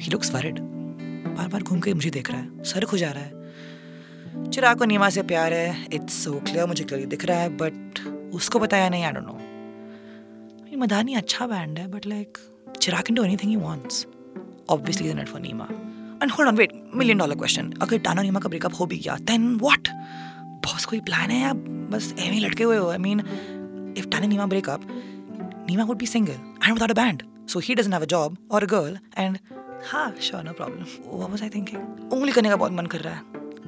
he 0.00 0.10
looks 0.10 0.32
worried 0.34 0.58
बार 0.58 1.48
बार 1.48 1.62
घूम 1.62 1.80
के 1.80 1.94
मुझे 1.94 2.10
देख 2.10 2.30
रहा 2.30 2.40
है। 2.40 2.64
सर 2.64 2.84
खुजा 2.84 3.10
रहा 3.10 3.22
है। 3.22 4.50
चिराग 4.50 4.78
को 4.78 4.84
नीमा 4.84 5.08
से 5.10 5.22
प्यार 5.22 5.52
है। 5.52 5.86
इट्स 5.92 6.24
सो 6.24 6.32
क्लियर 6.40 6.66
मुझे 6.66 6.84
क्लियरली 6.84 7.06
दिख 7.06 7.24
रहा 7.24 7.38
है 7.38 7.48
बट 7.56 8.06
उसको 8.34 8.58
बताया 8.58 8.88
नहीं 8.88 9.04
आई 9.04 9.12
डोंट 9.12 9.26
नो 9.26 10.78
मदानी 10.78 11.14
अच्छा 11.14 11.46
बैंड 11.46 11.78
है 11.78 11.86
but 11.86 12.06
like 12.06 12.38
Chirag 12.80 13.02
can 13.02 13.14
do 13.14 13.24
anything 13.24 13.50
he 13.50 13.56
wants 13.56 14.06
obviously 14.70 15.14
not 15.14 15.26
for 15.26 15.40
Neema 15.40 15.66
and 16.22 16.30
hold 16.30 16.48
on 16.48 16.56
wait 16.56 16.72
million 16.94 17.18
dollar 17.18 17.34
question 17.34 17.72
अगर 17.82 17.98
टाना 17.98 18.22
नीमा 18.22 18.40
का 18.40 18.48
ब्रेकअप 18.48 18.80
हो 18.80 18.86
भी 18.86 18.98
गया 18.98 19.16
देन 19.22 19.54
व्हाट 19.56 19.88
बॉस 20.66 20.84
कोई 20.84 21.00
प्लान 21.00 21.30
है 21.30 21.40
या 21.40 21.52
बस 21.92 22.14
ऐਵੇਂ 22.18 22.32
ही 22.32 22.40
लटके 22.40 22.64
हुए 22.64 22.76
हो? 22.76 22.88
I 22.88 22.98
mean 22.98 23.20
if 23.98 24.08
Tana 24.08 24.26
Neema 24.26 24.46
breakup 24.46 24.86
Neema 25.70 25.84
would 25.84 25.98
be 25.98 26.06
single 26.06 26.32
and 26.32 26.72
without 26.72 26.90
a 26.90 26.94
band 26.94 27.22
so 27.48 27.60
he 27.64 27.74
doesn't 27.74 27.94
have 27.94 28.02
a 28.02 28.06
job 28.06 28.36
और 28.50 28.62
अ 28.62 28.66
गर्ल 28.66 28.98
एंड 29.18 29.38
हाँ 29.90 30.14
sure 30.20 30.42
no 30.42 30.52
problem 30.52 30.84
what 31.18 31.42
I 31.42 31.48
thinking 31.48 32.12
उंगली 32.12 32.32
करने 32.32 32.48
का 32.48 32.56
बहुत 32.56 32.72
मन 32.72 32.86
कर 32.86 33.00
रहा 33.00 33.14
है। 33.14 33.20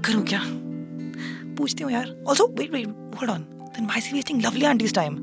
करूँ 0.06 0.22
क्या? 0.22 0.40
पूछती 1.56 1.82
हूँ 1.82 1.92
यार। 1.92 2.24
Also 2.28 2.46
wait 2.58 2.70
wait 2.72 2.86
hold 2.88 3.30
on 3.30 3.42
then 3.42 3.86
why 3.86 3.98
is 3.98 4.12
wasting 4.14 4.42
lovely 4.42 4.64
aunties 4.64 4.94
time 4.94 5.16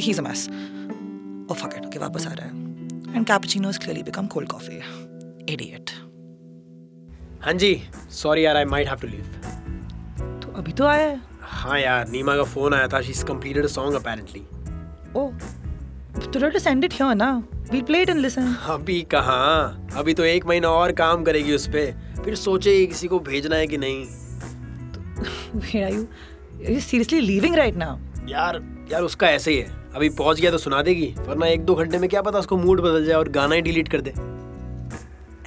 he 0.00 0.10
is 0.10 0.20
a 0.20 0.22
mess 0.22 0.48
oh 1.50 1.54
fuck 1.54 1.76
it 1.76 1.96
वापस 1.96 2.26
आ 2.26 2.32
रहा 2.32 2.46
है। 2.46 2.61
And 3.16 3.26
cappuccino 3.26 3.70
is 3.70 3.78
clearly 3.78 4.02
become 4.02 4.26
cold 4.26 4.48
coffee 4.48 4.76
idiot 5.52 5.90
हाँ 7.44 7.52
जी 7.52 7.74
सॉरी 8.12 8.44
यार 8.44 8.56
I 8.56 8.64
might 8.64 8.88
have 8.88 8.98
to 8.98 9.08
leave 9.08 9.24
तो 10.42 10.52
अभी 10.58 10.72
तो 10.72 10.84
आया 10.86 11.06
है? 11.08 11.20
हाँ 11.40 11.78
यार 11.80 12.08
नीमा 12.08 12.36
का 12.36 12.44
फ़ोन 12.44 12.74
आया 12.74 12.88
था 12.88 13.00
she 13.02 13.10
is 13.10 13.24
completed 13.24 13.64
a 13.64 13.68
song 13.68 13.94
apparently 13.94 14.40
oh 15.16 15.28
तो 16.24 16.46
अस 16.46 16.66
एंड 16.66 16.84
इट 16.84 16.92
हियर 16.92 17.14
ना? 17.14 17.30
We 17.72 17.80
play 17.82 18.00
it 18.02 18.08
and 18.08 18.18
listen 18.20 18.54
अभी 18.70 19.00
कहाँ? 19.14 19.88
अभी 19.96 20.14
तो 20.14 20.24
एक 20.24 20.46
महीना 20.46 20.68
और 20.70 20.92
काम 20.92 21.22
करेगी 21.24 21.54
उस 21.54 21.66
पे। 21.68 21.84
फिर 22.24 22.34
सोचे 22.34 22.84
किसी 22.86 23.08
को 23.08 23.18
भेजना 23.20 23.56
है 23.56 23.66
कि 23.66 23.78
नहीं। 23.78 24.04
Where 25.54 25.84
are 25.84 25.92
you 25.92 26.02
are 26.02 26.70
you 26.72 26.80
seriously 26.80 27.20
leaving 27.20 27.54
right 27.54 27.76
now 27.76 27.96
यार 28.32 28.60
यार 28.90 29.02
उसका 29.02 29.28
ऐसे 29.28 29.50
ही 29.50 29.56
है। 29.58 29.70
अभी 29.94 30.08
पहुँच 30.18 30.40
गया 30.40 30.50
तो 30.50 30.58
सुना 30.58 30.82
देगी 30.82 31.06
वरना 31.18 31.46
एक 31.46 31.64
दो 31.64 31.74
घंटे 31.74 31.98
में 31.98 32.08
क्या 32.10 32.22
पता 32.22 32.38
उसको 32.38 32.56
मूड 32.56 32.80
बदल 32.80 33.04
जाए 33.04 33.16
और 33.16 33.28
गाना 33.32 33.54
ही 33.54 33.60
डिलीट 33.62 33.88
कर 33.94 34.00
दे। 34.00 34.10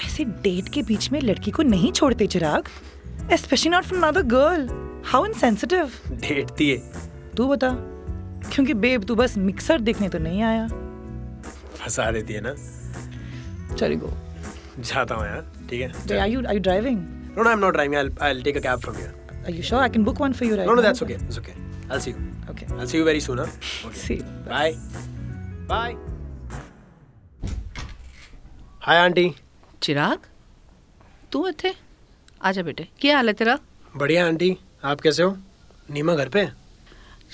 ऐसे 0.05 0.23
डेट 0.43 0.69
के 0.73 0.81
बीच 0.83 1.11
में 1.11 1.19
लड़की 1.21 1.51
को 1.51 1.63
नहीं 1.63 1.91
छोड़ते 1.91 2.27
Chirag. 2.27 2.67
Specially 3.33 3.71
not 3.71 3.83
from 3.83 4.03
another 4.07 4.21
girl 4.33 4.67
how 5.11 5.25
insensitive 5.25 5.91
date 6.11 6.51
थी 6.59 6.69
ये। 6.69 6.77
तू 7.37 7.47
बता 7.47 7.69
क्योंकि 8.53 8.73
बेब 8.85 9.03
तू 9.03 9.15
बस 9.15 9.37
मिक्सर 9.37 9.81
देखने 9.81 10.09
तो 10.09 10.19
नहीं 10.19 10.41
आया। 10.43 10.67
फंसा 11.75 12.09
देती 12.11 12.33
है 12.33 12.41
ना। 12.45 12.53
चली 13.75 13.95
गो 13.95 14.13
जाता 14.79 15.15
हूँ 15.15 15.25
यार 15.25 15.51
ठीक 15.69 15.81
है 15.81 16.19
are 16.21 16.29
you 16.29 16.45
are 16.47 16.53
you 16.53 16.59
driving 16.59 16.97
no 17.37 17.43
no 17.43 17.49
I 17.49 17.53
am 17.53 17.59
not 17.59 17.73
driving 17.73 17.99
I 17.99 18.09
I 18.21 18.33
will 18.33 18.43
take 18.43 18.57
a 18.57 18.59
cab 18.59 18.79
from 18.79 18.97
here 18.97 19.23
Are 19.47 19.51
you 19.55 19.63
sure? 19.65 19.79
I 19.79 19.89
can 19.95 20.05
book 20.05 20.19
one 20.21 20.33
for 20.37 20.45
you 20.45 20.55
right 20.59 20.69
No, 20.69 20.75
no, 20.77 20.81
now? 20.81 20.85
that's 20.85 21.01
okay. 21.05 21.15
It's 21.23 21.37
okay. 21.39 21.51
I'll 21.87 21.99
see 22.03 22.13
you. 22.13 22.21
Okay. 22.49 22.67
I'll 22.77 22.87
see 22.87 22.97
you 22.97 23.05
very 23.05 23.19
soon. 23.19 23.37
Huh? 23.39 23.47
Okay. 23.87 23.97
See. 23.97 24.15
You. 24.15 24.23
Bye. 24.49 24.75
Bye. 25.67 25.95
Hi 28.85 28.97
aunty 28.97 29.23
Chirag 29.83 30.25
तू 31.31 31.41
अथे 31.51 31.71
आजा 32.49 32.61
बेटे 32.63 32.87
क्या 33.01 33.15
हाल 33.15 33.27
है 33.27 33.33
तेरा 33.33 33.57
बढ़िया 33.97 34.25
aunty 34.27 34.49
आप 34.91 34.99
कैसे 35.01 35.23
हो 35.23 35.29
नीमा 35.91 36.15
घर 36.15 36.29
पे 36.29 36.39
है? 36.41 36.53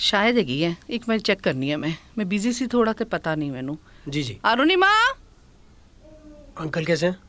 शायद 0.09 0.37
हैगी 0.37 0.59
है 0.61 0.75
एक 0.97 1.07
बार 1.07 1.19
चेक 1.29 1.41
करनी 1.47 1.69
है 1.69 1.75
मैं 1.77 1.93
मैं 2.17 2.27
बिज़ी 2.29 2.53
सी 2.53 2.67
थोड़ा 2.73 2.93
कर 2.93 3.05
पता 3.15 3.35
नहीं 3.35 3.51
मैनू 3.51 3.77
जी 4.07 4.23
जी 4.23 4.37
आरो 4.45 4.63
नीमा 4.63 4.91
अंकल 6.59 6.85
कैसे 6.85 7.05
हैं 7.07 7.19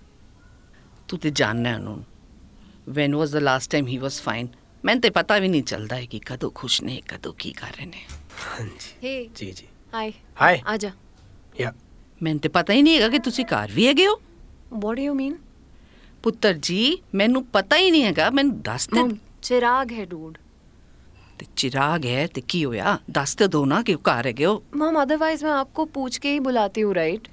तू 1.08 1.16
ते 1.16 1.30
जानना 1.42 1.68
है 1.68 1.76
उन्होंने 1.78 2.92
when 2.92 3.14
was 3.14 3.36
the 3.36 3.42
last 3.42 3.70
time 3.70 3.86
he 3.86 3.98
was 3.98 4.20
fine 4.22 4.50
ਮੈਨੂੰ 4.83 5.01
ਤੇ 5.01 5.09
ਪਤਾ 5.09 5.37
ਵੀ 5.39 5.47
ਨਹੀਂ 5.47 5.63
ਚੱਲਦਾ 5.63 5.95
ਹੈ 5.95 6.05
ਕਿ 6.05 6.19
ਕਦੋਂ 6.25 6.49
ਖੁਸ਼ 6.55 6.81
ਨੇ 6.83 7.01
ਕਦੋਂ 7.07 7.33
ਕੀ 7.39 7.51
ਕਰ 7.53 7.71
ਰਹੇ 7.77 7.85
ਨੇ 7.85 8.05
हाँ 8.39 8.63
जी 8.63 8.89
Hey, 9.03 9.19
जी 9.37 9.45
जी 9.59 9.67
hi. 9.93 10.07
Hi. 10.41 10.53
Aja. 10.73 10.91
या 11.61 11.71
ਮੈਨੂੰ 12.21 12.39
ਤੇ 12.39 12.49
ਪਤਾ 12.49 12.73
ਹੀ 12.73 12.81
ਨਹੀਂ 12.81 12.95
ਹੈਗਾ 12.95 13.07
ਕਿ 13.09 13.19
ਤੁਸੀਂ 13.19 13.45
ਘਰ 13.45 13.71
ਵੀ 13.73 13.87
ਹੈਗੇ 13.87 14.07
ਹੋ 14.07 14.13
What 14.83 14.99
do 14.99 15.05
you 15.07 15.15
mean? 15.19 15.35
ਪੁੱਤਰ 16.23 16.53
ਜੀ 16.67 16.81
ਮੈਨੂੰ 17.15 17.43
ਪਤਾ 17.53 17.77
ਹੀ 17.77 17.89
ਨਹੀਂ 17.91 18.03
ਹੈਗਾ 18.03 18.29
ਮੈਨੂੰ 18.29 18.61
ਦੱਸ 18.61 18.87
ਤੇ 18.87 18.99
Mom, 18.99 19.11
Chirag 19.47 19.93
hai, 19.97 20.05
dude. 20.13 20.37
ਤੇ 21.39 21.45
ਚਿਰਾਗ 21.55 22.05
ਹੈ 22.05 22.25
ਤੇ 22.33 22.41
ਕੀ 22.47 22.63
ਹੋਇਆ 22.65 22.97
ਦੱਸ 23.11 23.35
ਤੇ 23.35 23.47
ਦੋ 23.47 23.65
ਨਾ 23.65 23.81
ਕਿ 23.87 23.95
ਘਰ 24.09 24.27
ਹੈਗੇ 24.27 24.45
ਹੋ 24.45 24.53
Mom, 24.81 24.95
otherwise 25.01 25.43
मैं 25.47 25.55
आपको 25.57 25.85
पूछ 25.97 26.19
के 26.23 26.31
ही 26.35 26.39
बुलाती 26.47 26.85
हूँ, 26.85 26.93
right? 26.95 27.27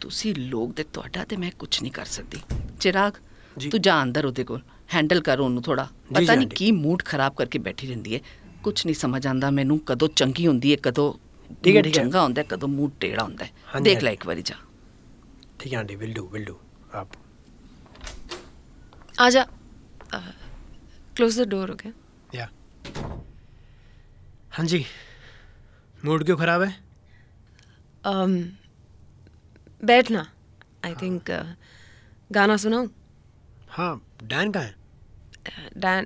ਤੁਸੀਂ 0.00 0.34
ਲੋਕ 0.36 0.72
ਦੇ 0.76 0.84
ਤੁਹਾਡਾ 0.92 1.24
ਤੇ 1.24 1.36
ਮੈਂ 1.36 1.50
ਕੁਝ 1.58 1.70
ਨਹੀਂ 1.82 1.92
ਕਰ 1.92 2.04
ਸਕਦੀ 2.12 2.38
ਚਿਰਾਗ 2.80 3.12
ਜੀ। 3.56 3.68
ਤੂੰ 3.70 3.80
ਜਾ 3.82 4.02
ਅੰਦਰ 4.02 4.26
ਉਹਦੇ 4.26 4.44
ਕੋਲ 4.44 4.60
ਹੈਂਡਲ 4.94 5.20
ਕਰ 5.22 5.40
ਉਹਨੂੰ 5.40 5.62
ਥੋੜਾ 5.62 5.84
ਜੀ, 5.84 5.95
ਪਤਾ 6.06 6.20
ਨਹੀਂ 6.20 6.46
ਆਂਟੀ। 6.46 6.56
ਕੀ 6.56 6.70
ਮੂਡ 6.72 7.02
ਖਰਾਬ 7.06 7.34
ਕਰਕੇ 7.36 7.58
ਬੈਠੀ 7.66 7.86
ਰਹਿੰਦੀ 7.86 8.14
ਹੈ 8.14 8.20
ਕੁਝ 8.62 8.74
ਨਹੀਂ 8.86 8.94
ਸਮਝ 8.94 9.26
ਆਂਦਾ 9.26 9.50
ਮੈਨੂੰ 9.50 9.78
ਕਦੋਂ 9.86 10.08
ਚੰਗੀ 10.16 10.46
ਹੁੰਦੀ 10.46 10.72
ਹੈ 10.72 10.76
ਕਦੋਂ 10.82 11.12
ਠੀਕ 11.64 11.76
ਹੈ, 11.76 11.80
mood 11.80 11.84
ਠੀਕ 11.84 11.96
ਹੈ। 11.98 12.02
ਚੰਗਾ 12.02 12.22
ਹੁੰਦਾ 12.22 12.40
ਹੈ 12.42 12.46
ਕਦੋਂ 12.50 12.68
ਮੂਡ 12.68 12.92
ਟੇੜਾ 13.00 13.22
ਹੁੰਦਾ 13.22 13.44
ਹੈ 13.44 13.50
ਹਾਂਜੀ, 13.74 13.84
ਦੇਖ 13.84 14.02
ਲੈ 14.02 14.10
ਆਂਟੀ। 14.10 14.14
ਇੱਕ 14.14 14.26
ਵਾਰੀ 14.26 14.42
ਜਾ 14.42 14.54
ठीक 15.62 15.72
है 15.72 15.78
aunty 15.78 15.96
will 15.98 16.12
do 16.14 16.22
will 16.30 16.44
do 16.46 16.54
आप 17.00 17.12
Aja. 19.18 19.42
Uh, 20.16 20.30
close 21.16 21.36
the 21.40 21.44
door, 21.52 21.66
okay? 21.72 21.92
या 22.32 22.46
हाँ 24.56 24.64
जी 24.66 24.80
मूड 25.98 26.24
क्यों 26.24 26.36
खराब 26.38 26.62
है 26.62 26.70
Um, 28.04 28.32
बैठना. 29.82 30.24
I 30.82 30.92
think 31.02 31.30
uh, 31.30 31.42
गाना 32.30 32.56
सुनाऊं? 32.56 32.88
हाँ 33.70 33.92
डैन 34.24 34.50
कहाँ 34.52 34.64
है 34.64 34.74
Dan, 35.75 36.05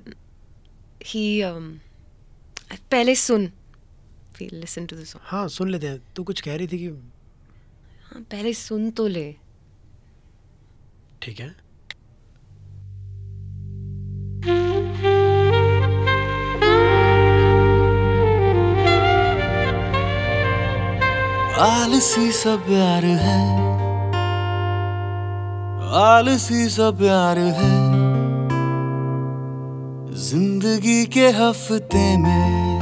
he 1.00 1.42
um, 1.42 1.80
पहले 2.90 3.14
सुन. 3.14 3.50
Listen 4.40 4.86
to 4.86 4.96
the 4.96 5.06
song. 5.06 5.20
हाँ 5.24 5.46
सुन 5.48 5.68
लेते 5.70 5.86
हैं 5.86 6.00
तू 6.16 6.24
कुछ 6.24 6.40
कह 6.40 6.56
रही 6.56 6.66
थी 6.68 6.78
कि 6.78 6.88
हाँ, 8.04 8.22
पहले 8.30 8.52
सुन 8.54 8.90
तो 8.90 9.06
ले. 9.08 9.26
ठीक 11.22 11.40
है 11.40 11.54
आलसी 21.64 22.30
सा 22.32 22.54
प्यार 22.66 23.04
है 23.24 23.40
आलसी 26.04 26.68
सा 26.76 26.90
प्यार 27.00 27.38
है 27.58 27.70
ज़िंदगी 30.12 31.04
के 31.06 31.28
हफ़्ते 31.30 32.16
में 32.18 32.80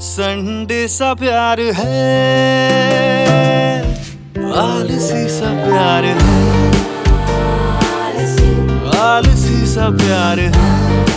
संडे 0.00 0.86
सा 0.88 1.12
प्यार 1.14 1.60
है, 1.78 1.94
आलसी 4.56 5.28
सा 5.30 5.52
प्यार 5.64 6.04
है, 6.04 6.42
आलसी 9.00 9.66
सा 9.66 9.88
प्यार 9.96 10.40
है। 10.40 11.13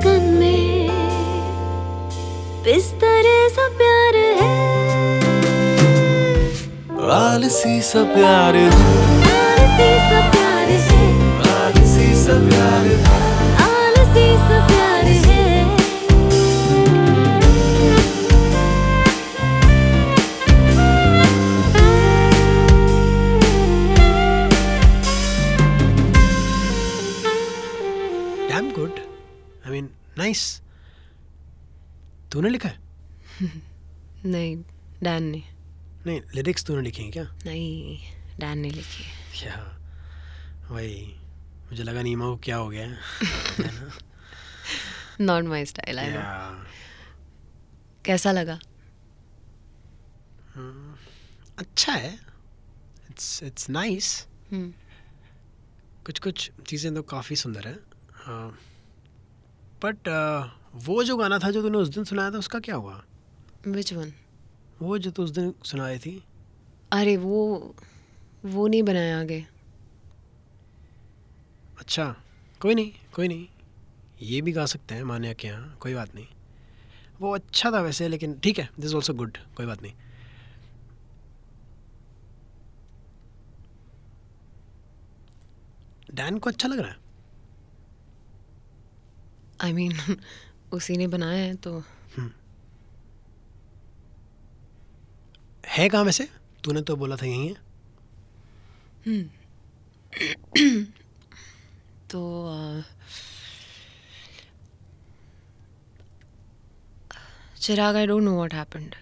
की 0.00 0.08
थकन 0.08 0.22
में 0.22 0.88
बिस्तरे 2.64 3.48
सा 3.48 3.68
प्यार 3.68 4.16
है। 4.16 4.54
आलसी 7.10 7.82
सा 7.82 8.04
प्यार 8.04 8.56
है। 8.56 8.66
आलसी 8.66 9.98
सा 9.98 10.30
प्यार। 10.30 10.43
नाइस। 30.24 30.44
तूने 32.32 32.48
लिखा 32.50 32.68
है? 32.68 32.78
नहीं 34.26 34.56
डैन 35.02 35.22
ने। 35.22 35.42
नहीं 36.06 36.20
लिरिक्स 36.34 36.64
तूने 36.64 36.82
लिखे 36.82 37.02
हैं 37.02 37.12
क्या? 37.12 37.24
नहीं 37.46 37.98
डैन 38.40 38.58
ने 38.58 38.70
लिखी 38.70 39.04
क्या? 39.40 39.56
वही 40.70 41.04
मुझे 41.70 41.82
लगा 41.82 42.02
नीमा 42.02 42.24
को 42.24 42.36
क्या 42.36 42.56
हो 42.56 42.68
गया। 42.68 42.86
है 42.86 42.94
not 45.20 45.44
my 45.44 45.64
style 45.64 45.98
I 45.98 46.10
know 46.10 46.22
कैसा 48.04 48.32
लगा? 48.32 48.58
अच्छा 51.58 51.92
है। 51.92 52.12
It's 53.10 53.42
it's 53.42 53.70
nice 53.70 54.26
hmm. 54.52 54.72
कुछ 56.06 56.18
कुछ 56.18 56.50
चीज़ें 56.66 56.94
तो 56.94 57.02
काफ़ी 57.02 57.36
सुंदर 57.36 57.68
है। 57.68 57.74
बट 59.84 60.08
वो 60.84 61.02
जो 61.04 61.16
गाना 61.16 61.38
था 61.38 61.50
जो 61.50 61.62
तूने 61.62 61.78
उस 61.78 61.88
दिन 61.88 62.04
सुनाया 62.04 62.30
था 62.30 62.38
उसका 62.38 62.58
क्या 62.58 62.74
हुआ? 62.74 63.02
विच 63.66 63.92
वन 63.92 64.12
वो 64.82 64.98
जो 64.98 65.10
तू 65.10 65.22
उस 65.24 65.30
दिन 65.30 65.54
सुनाई 65.64 65.98
थी। 65.98 66.22
अरे 66.92 67.16
वो 67.16 67.74
वो 68.44 68.66
नहीं 68.66 68.82
बनाया 68.82 69.18
आगे। 69.20 69.46
अच्छा 71.78 72.14
कोई 72.60 72.74
नहीं 72.74 72.92
कोई 73.14 73.28
नहीं। 73.28 73.46
ये 74.22 74.40
भी 74.40 74.52
गा 74.52 74.66
सकते 74.66 74.94
हैं 74.94 75.04
मान्या 75.04 75.32
के 75.32 75.48
यहाँ 75.48 75.76
कोई 75.80 75.94
बात 75.94 76.14
नहीं। 76.14 76.26
वो 77.20 77.34
अच्छा 77.34 77.70
था 77.70 77.80
वैसे 77.80 78.08
लेकिन 78.08 78.38
ठीक 78.38 78.58
है 78.58 78.68
दिस 78.80 78.94
ऑल्सो 78.94 79.14
गुड 79.14 79.38
कोई 79.56 79.66
बात 79.66 79.82
नहीं। 79.82 79.92
डैन 86.14 86.38
को 86.38 86.50
अच्छा 86.50 86.68
लग 86.68 86.78
रहा 86.78 86.90
है? 86.90 87.03
आई 89.64 89.72
मीन 89.72 89.92
उसी 90.72 90.96
ने 90.96 91.06
बनाया 91.06 91.44
है 91.44 91.54
तो 91.66 91.78
हम्म। 92.16 92.30
है 95.68 95.88
कहाँ 95.88 96.04
वैसे 96.04 96.28
तूने 96.64 96.80
तो 96.88 96.96
बोला 96.96 97.16
था 97.16 97.26
यहीं 97.26 97.48
है। 97.48 97.54
तो 102.10 102.20
Chirag 107.60 107.96
I 107.96 108.06
don't 108.06 108.22
know 108.22 108.34
what 108.36 108.54
happened 108.54 108.94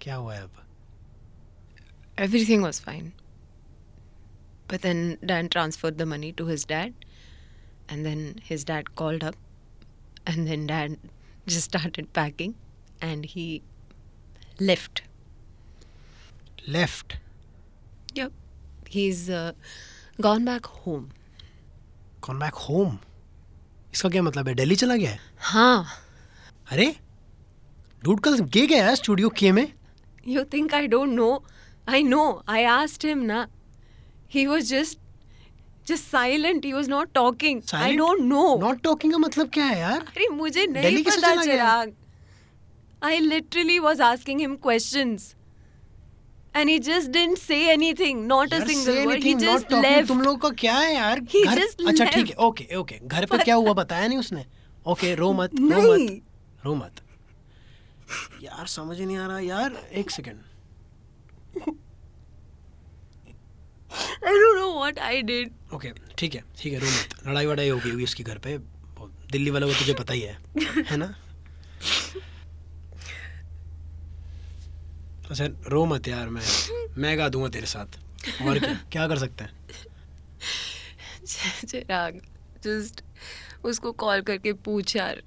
क्या 0.00 0.14
हुआ 0.14 0.34
है 0.34 0.42
अब? 0.42 0.50
Everything 2.18 2.62
was 2.62 2.80
fine 2.80 3.12
but 4.70 4.82
then 4.82 5.16
dad 5.24 5.48
transfer 5.50 5.90
the 5.90 6.02
money 6.08 6.32
to 6.32 6.46
his 6.48 6.66
dad 6.68 7.04
and 7.90 8.04
then 8.04 8.34
his 8.44 8.64
dad 8.66 8.88
called 8.96 9.24
up 9.24 9.34
and 10.25 10.47
then 10.47 10.65
Dad 10.67 10.97
just 11.47 11.71
started 11.71 12.11
packing, 12.13 12.55
and 13.01 13.25
he 13.33 13.61
left. 14.59 15.03
Left 16.69 17.13
Yep. 18.15 18.31
He's 18.89 19.29
uh, 19.29 19.51
gone 20.21 20.45
back 20.45 20.67
home. 20.83 21.07
Gone 22.21 22.39
back 22.39 22.53
home 22.67 22.97
इसका 23.93 24.09
क्या 24.09 24.21
मतलब 24.23 24.47
है 24.47 24.53
दिल्ली 24.55 24.75
चला 24.75 24.95
गया 24.95 25.09
है 25.11 25.19
हाँ 25.51 25.85
अरे 26.71 26.95
dude 28.03 28.19
कल 28.27 28.39
गे 28.55 28.65
गया 28.67 28.85
है 28.87 28.95
स्टूडियो 28.95 29.29
के 29.39 29.51
में 29.51 29.67
You 30.35 30.43
think 30.53 30.73
I 30.73 30.87
don't 30.91 31.13
know? 31.17 31.33
I 31.95 32.01
know. 32.01 32.41
I 32.47 32.61
asked 32.75 33.03
him, 33.07 33.19
na. 33.31 33.41
He 34.35 34.45
was 34.51 34.69
just 34.69 34.97
just 35.86 36.08
silent. 36.10 36.64
He 36.64 36.72
was 36.74 36.88
not 36.88 37.12
talking. 37.14 37.58
I 37.58 37.70
Silent? 37.70 37.98
don't 37.98 38.28
know. 38.32 38.58
Not 38.60 38.80
talking 38.82 39.12
का 39.12 39.18
मतलब 39.18 39.50
क्या 39.54 39.64
है 39.64 39.78
यार 39.78 40.00
अरे 40.08 40.28
मुझे 40.36 40.66
नहीं 40.76 41.02
पता 41.04 41.34
चिराग 41.42 41.92
I 43.02 43.18
literally 43.26 43.76
was 43.82 44.00
asking 44.06 44.40
him 44.44 44.56
questions. 44.64 45.34
And 46.54 46.68
he 46.68 46.78
just 46.86 47.10
didn't 47.12 47.38
say 47.40 47.58
anything, 47.74 48.22
not 48.30 48.52
a 48.52 48.58
single 48.70 48.96
word. 49.08 49.22
He 49.22 49.30
anything, 49.32 49.38
just 49.44 49.68
talking. 49.70 49.84
left. 49.90 50.08
तुम 50.08 50.20
लोग 50.22 50.40
का 50.42 50.48
क्या 50.62 50.76
है 50.78 50.94
यार 50.94 51.20
He 51.34 51.44
घर 51.46 51.58
just 51.60 51.86
अच्छा 51.88 52.04
ठीक 52.16 52.28
है 52.28 52.34
ओके 52.46 52.66
ओके 52.76 52.98
घर 53.06 53.26
पे 53.32 53.38
क्या 53.44 53.54
हुआ 53.54 53.72
बताया 53.80 54.06
नहीं 54.08 54.18
उसने 54.18 54.44
ओके 54.94 55.14
रो 55.22 55.32
मत 55.40 55.54
रो 55.60 55.80
मत 55.92 56.20
रो 56.64 56.74
मत 56.74 57.00
यार 58.42 58.66
समझ 58.76 59.00
नहीं 59.00 59.16
आ 59.16 59.26
रहा 59.26 59.38
यार 59.38 59.76
एक 60.02 60.10
second 60.10 60.42
What 64.80 65.00
I 65.06 65.14
did. 65.30 65.48
Okay 65.74 65.92
ठीक 66.18 66.34
है 66.34 66.44
ठीक 66.58 66.72
है 66.72 66.78
रो 66.78 66.86
मत। 66.86 67.26
लड़ाई 67.26 67.46
वड़ाई 67.46 67.68
हो 67.68 67.78
गई 67.78 67.90
होगी 67.90 68.04
उसकी 68.04 68.22
घर 68.22 68.38
पे। 68.46 68.58
दिल्ली 69.32 69.50
वालों 69.50 69.68
को 69.68 69.74
तुझे 69.78 69.94
पता 69.94 70.12
ही 70.14 70.20
है 70.20 70.38
है 70.90 70.96
ना? 70.96 71.14
अच्छा 75.30 75.44
रो 75.70 75.84
मत 75.86 76.08
यार 76.08 76.28
मैं 76.28 76.42
मैं 76.98 77.16
गा 77.18 77.28
दूँगा 77.28 77.48
तेरे 77.48 77.66
साथ। 77.66 77.98
और 78.42 78.58
क्या 78.58 78.74
क्या 78.92 79.06
कर 79.08 79.18
सकते 79.18 79.44
हैं? 79.44 79.52
चिराग 81.66 82.20
just 82.66 83.02
उसको 83.64 83.92
कॉल 84.02 84.22
करके 84.22 84.52
पूछ 84.66 84.96
यार। 84.96 85.22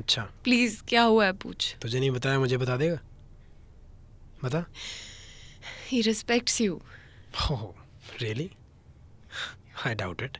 अच्छा। 0.00 0.22
प्लीज़ 0.44 0.82
क्या 0.88 1.02
हुआ 1.02 1.26
है 1.26 1.32
पूछ। 1.32 1.74
तुझे 1.82 2.00
नहीं 2.00 2.10
बताया 2.10 2.38
मुझे 2.38 2.56
बता 2.56 2.76
देगा? 2.76 2.98
बता। 4.44 4.64
He 5.88 6.02
respects 6.02 6.60
you. 6.60 6.78
Oh, 7.46 7.74
really? 8.20 8.48
I 9.84 9.94
doubt 9.94 10.22
it. 10.22 10.38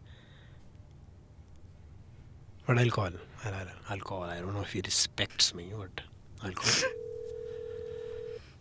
But 2.66 2.78
I'll 2.78 2.90
call. 2.90 3.10
I'll, 3.44 3.54
I'll, 3.54 3.72
I'll 3.90 4.00
call. 4.00 4.22
I 4.22 4.40
don't 4.40 4.54
know 4.54 4.62
if 4.62 4.72
he 4.72 4.80
respects 4.84 5.54
me, 5.54 5.70
but 5.76 6.02
I'll 6.42 6.52
call. 6.52 6.90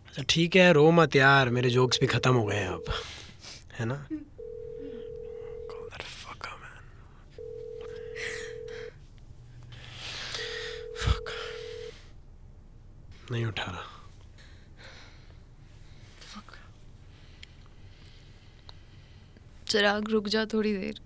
अच्छा 0.08 0.22
ठीक 0.30 0.56
है 0.56 0.72
रो 0.72 0.90
मत 0.90 1.16
यार 1.16 1.48
मेरे 1.50 1.70
जोक्स 1.70 2.00
भी 2.00 2.06
खत्म 2.06 2.34
हो 2.34 2.44
गए 2.46 2.56
हैं 2.56 2.68
अब 2.68 2.92
है 3.78 3.84
ना. 3.86 4.06
नहीं 13.32 13.44
उठा 13.46 13.70
रहा 13.72 13.93
चिराग 19.74 20.08
रुक 20.10 20.28
जा 20.28 20.44
थोड़ी 20.52 20.72
देर। 20.72 20.98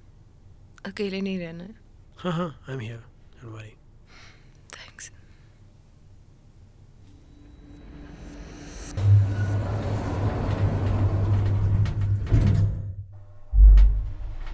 अकेले 0.86 1.20
नहीं 1.20 1.38
रहना 1.38 1.64
है। 1.64 1.74
हाँ 2.18 2.32
हाँ 2.32 2.48
I 2.68 2.74
am 2.74 2.80
here 2.80 2.98
don't 3.42 3.52
worry 3.54 3.70
thanks 4.74 5.10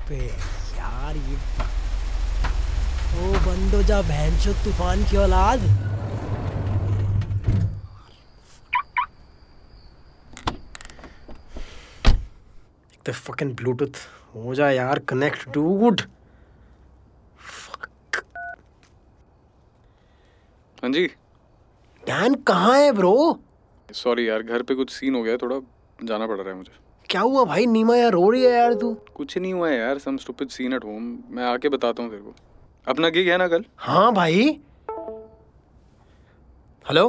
पे 0.08 0.18
यार 0.78 1.16
ये 1.16 1.36
ओ 3.14 3.32
बंदो 3.46 3.82
जा 3.90 4.00
बहन 4.02 4.38
तूफ़ान 4.64 5.04
की 5.10 5.16
औलाद। 5.26 5.60
तो 13.06 13.12
फकिंग 13.12 13.54
ब्लूटूथ 13.56 13.98
हो 14.34 14.54
जा 14.54 14.70
यार 14.70 14.98
कनेक्ट 15.08 15.48
डूड 15.54 16.00
हाँ 20.82 20.90
जी। 20.92 21.06
डैन 22.02 22.34
कहाँ 22.48 22.76
है 22.78 22.90
ब्रो 22.92 23.14
सॉरी 23.88 24.28
यार 24.28 24.42
घर 24.42 24.62
पे 24.68 24.74
कुछ 24.74 24.90
सीन 24.92 25.14
हो 25.14 25.22
गया 25.22 25.36
थोड़ा 25.42 25.56
जाना 26.06 26.26
पड़ 26.26 26.36
रहा 26.38 26.48
है 26.48 26.54
मुझे। 26.56 26.72
क्या 27.10 27.20
हुआ 27.20 27.44
भाई? 27.44 27.66
नीमा 27.66 27.96
यार 27.96 28.10
रो 28.12 28.28
रही 28.30 28.42
है 28.42 28.50
यार 28.52 28.74
तू। 28.80 28.92
कुछ 29.14 29.36
नहीं 29.38 29.52
हुआ 29.52 29.68
है 29.70 29.78
यार 29.78 29.98
some 29.98 30.16
stupid 30.16 30.48
scene 30.48 30.72
at 30.72 30.84
home 30.84 31.02
मैं 31.30 31.44
आके 31.44 31.68
बताता 31.68 32.02
हूँ 32.02 32.10
तेरे 32.10 32.22
को। 32.22 32.34
अपना 32.86 33.08
गिग 33.08 33.28
है 33.28 33.36
ना 33.38 33.48
कल? 33.48 33.64
हाँ 33.78 34.12
भाई। 34.14 34.48
Hello 36.86 37.08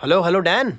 hello 0.00 0.20
hello 0.22 0.38
Dan 0.40 0.72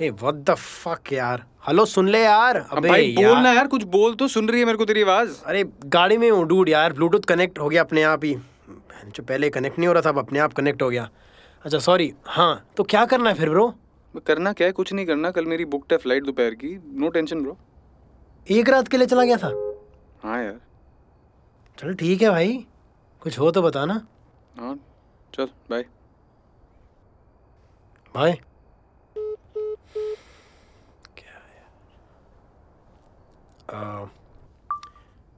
hey 0.00 0.08
what 0.10 0.34
the 0.34 0.54
fuck 0.54 1.12
यार? 1.12 1.44
हेलो 1.66 1.84
सुन 1.86 2.08
ले 2.08 2.22
यार। 2.22 2.56
अबे 2.56 2.88
भाई 2.88 3.10
यार। 3.10 3.32
बोल 3.32 3.42
ना 3.42 3.52
यार 3.52 3.66
कुछ 3.66 3.82
बोल 3.88 4.14
तो 4.14 4.28
सुन 4.28 4.48
रही 4.48 4.60
है 4.60 4.66
मेरे 4.66 4.78
को 4.78 4.84
तेरी 4.84 5.02
आवाज़। 5.02 5.42
अरे 5.46 5.62
गाड़ी 5.86 6.16
में 6.18 6.30
हूँ 6.30 6.46
डूड 6.48 6.68
यार। 6.68 6.92
ब्लूटूथ 6.92 7.20
कनेक्ट 7.28 7.58
हो 7.58 7.68
गया 7.68 7.82
अपने 7.82 8.02
आप 8.02 8.24
ही। 8.24 8.34
जो 9.06 9.22
पहले 9.22 9.50
कनेक्ट 9.50 9.78
नहीं 9.78 9.88
हो 9.88 9.92
रहा 9.94 10.02
था 10.02 10.08
अब 10.08 10.18
अपने 10.18 10.38
आप 10.38 10.52
कनेक्ट 10.52 10.82
हो 10.82 10.88
गया। 10.90 11.08
अच्छा 11.64 11.78
सॉरी 11.78 12.12
हाँ 12.26 12.64
तो 12.76 12.84
क्या 12.84 13.04
करना 13.06 13.30
है 13.30 13.36
फिर 13.36 13.50
ब्रो 13.50 13.72
करना 14.26 14.52
क्या 14.52 14.66
है? 14.66 14.72
कुछ 14.72 14.92
नहीं 14.92 15.06
करना। 15.06 15.30
कल 15.30 15.46
मेरी 15.46 15.64
बुक 15.66 15.92
है 15.92 15.98
फ़्लाइट 15.98 16.24
दोपहर 16.24 16.54
की। 16.54 16.76
नो 17.00 17.08
टेंशन 17.08 17.42
ब्रो 17.42 17.56
एक 18.46 18.68
रात 18.68 18.88
के 18.88 18.96
लिए 18.96 19.06
चला 19.06 19.24
गया 19.24 19.36
था? 19.36 19.48
हाँ 20.22 20.42
यार। 20.42 20.60
चल 21.78 21.94
ठीक 21.94 22.22
है 22.22 22.30
भाई। 22.30 22.64
कुछ 23.22 23.38
हो 23.38 23.50
तो 23.50 23.62
बताना। 23.62 23.94
हाँ 24.58 24.74
चल 25.34 25.48
bye 25.70 25.84
bye 28.14 28.38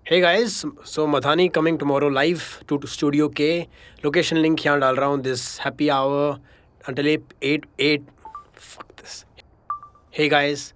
hey 0.06 0.20
guys 0.20 0.54
so 0.84 1.06
Madhani 1.06 1.48
coming 1.48 1.78
tomorrow 1.78 2.08
live 2.10 2.40
to 2.68 2.80
studio 2.86 3.28
के 3.40 3.50
लोकेशन 4.04 4.36
लिंक 4.36 4.64
यहाँ 4.66 4.78
डाल 4.80 4.96
रहा 4.96 5.08
हूँ 5.08 5.20
this 5.22 5.42
happy 5.60 5.88
hour 5.88 6.38
until 6.88 7.06
eight 7.06 7.32
eight 7.42 7.66
this 9.00 9.24
hey 10.18 10.28
guys 10.28 10.72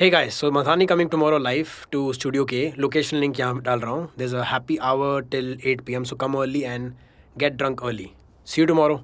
hey 0.00 0.08
guys 0.10 0.34
so 0.40 0.50
Madhani 0.52 0.86
coming 0.86 1.10
tomorrow 1.10 1.38
live 1.38 1.68
to 1.92 2.12
studio 2.12 2.44
के 2.44 2.70
location 2.78 3.16
link 3.16 3.40
यहाँ 3.40 3.60
डाल 3.62 3.80
रहा 3.80 3.92
हूँ. 3.92 4.08
This 4.18 4.34
a 4.34 4.42
happy 4.52 4.76
hour 4.90 5.20
till 5.30 5.58
eight 5.66 5.80
P 5.86 5.94
M 5.94 6.04
so 6.04 6.16
come 6.16 6.34
early 6.40 6.62
and 6.62 6.92
get 7.38 7.52
drunk 7.52 7.84
early 7.84 8.10
see 8.46 8.60
you 8.60 8.66
tomorrow 8.66 9.00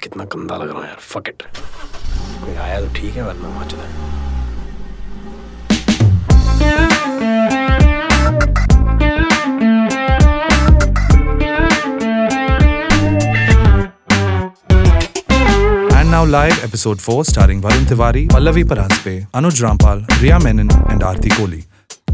कितना 0.00 0.24
गंदा 0.24 0.56
लग 0.56 0.70
रहा 0.70 0.82
है 0.82 0.88
यार. 0.88 0.98
फकट 1.00 1.42
कोई 2.44 2.54
आया 2.54 2.80
तो 2.80 2.88
ठीक 3.00 3.16
है 3.16 3.22
वरना 3.26 3.48
वहाँ 3.48 3.66
चला 3.68 4.14
now 16.16 16.24
live 16.24 16.58
episode 16.64 17.00
4 17.04 17.24
starring 17.30 17.60
Varun 17.60 17.82
Tiwari, 17.88 18.26
Pallavi 18.28 18.62
Paraspe, 18.64 19.26
Anuj 19.38 19.58
Rampal, 19.64 19.98
Riya 20.20 20.38
Menon 20.42 20.70
and 20.92 21.02
Aarti 21.02 21.30
Kohli. 21.36 21.64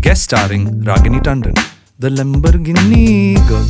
Guest 0.01 0.25
starring 0.25 0.65
Ragini 0.89 1.21
Tandon, 1.27 1.55
the 2.01 2.09
Lamborghini 2.09 3.37
girl. 3.49 3.65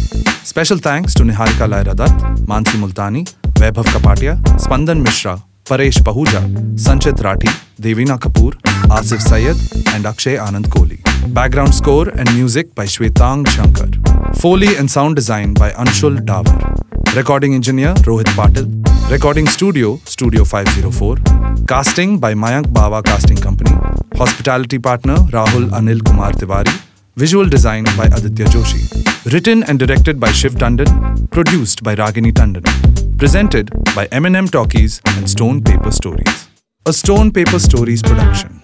Special 0.53 0.79
thanks 0.79 1.12
to 1.15 1.23
Niharika 1.23 1.69
Laira 1.73 1.95
Dutt, 1.95 2.17
Mansi 2.53 2.77
Multani, 2.83 3.23
Vaibhav 3.61 3.85
Kapatia, 3.97 4.37
Spandan 4.65 5.03
Mishra, 5.03 5.35
Paresh 5.64 5.98
Pahuja, 6.07 6.40
Sanchit 6.75 7.18
Rathi, 7.25 7.48
Devina 7.81 8.18
Kapoor, 8.18 8.53
Asif 8.98 9.20
Syed 9.20 9.57
and 9.94 10.07
Akshay 10.07 10.37
Anand 10.37 10.66
Kohli. 10.66 10.98
Background 11.33 11.72
score 11.72 12.09
and 12.09 12.33
music 12.35 12.75
by 12.75 12.85
Shwetang 12.85 13.46
Shankar. 13.48 13.88
Foley 14.40 14.77
and 14.77 14.90
sound 14.90 15.14
design 15.14 15.55
by 15.55 15.70
Anshul 15.70 16.18
Davar. 16.31 17.14
Recording 17.14 17.55
engineer 17.55 17.94
Rohit 18.09 18.31
Patil. 18.38 18.66
Recording 19.09 19.46
studio 19.46 19.98
Studio 20.05 20.44
504. 20.44 21.16
Casting 21.68 22.18
by 22.18 22.35
Mayank 22.35 22.66
Bawa 22.79 23.05
Casting 23.05 23.37
Company. 23.37 23.70
Hospitality 24.16 24.81
partner 24.81 25.14
Rahul 25.37 25.68
Anil 25.70 26.05
Kumar 26.05 26.33
Tiwari. 26.33 26.75
Visual 27.14 27.48
design 27.48 27.85
by 27.96 28.07
Aditya 28.07 28.46
Joshi. 28.46 29.33
Written 29.33 29.62
and 29.62 29.79
directed 29.79 30.18
by 30.18 30.33
Shiv 30.33 30.55
Tandon. 30.57 31.31
Produced 31.31 31.85
by 31.85 31.94
Ragini 31.94 32.33
Tandon. 32.33 33.12
Presented 33.17 33.71
by 33.95 34.06
M&M 34.12 34.47
Talkies 34.47 35.02
and 35.06 35.30
Stone 35.30 35.63
Paper 35.63 35.91
Stories. 35.91 36.47
A 36.86 36.93
Stone 36.93 37.32
Paper 37.32 37.60
Stories 37.60 38.02
production. 38.02 38.62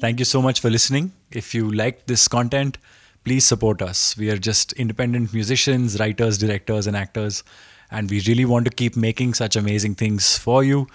Thank 0.00 0.18
you 0.18 0.24
so 0.24 0.42
much 0.42 0.60
for 0.60 0.70
listening. 0.70 1.12
If 1.30 1.54
you 1.54 1.70
liked 1.70 2.06
this 2.06 2.26
content, 2.26 2.78
please 3.24 3.46
support 3.46 3.82
us. 3.82 4.16
We 4.16 4.30
are 4.30 4.38
just 4.38 4.72
independent 4.72 5.34
musicians, 5.34 6.00
writers, 6.00 6.38
directors, 6.38 6.86
and 6.86 6.96
actors, 6.96 7.44
and 7.90 8.10
we 8.10 8.22
really 8.26 8.46
want 8.46 8.64
to 8.64 8.70
keep 8.70 8.96
making 8.96 9.34
such 9.34 9.56
amazing 9.56 9.96
things 9.96 10.38
for 10.38 10.64
you. 10.64 10.86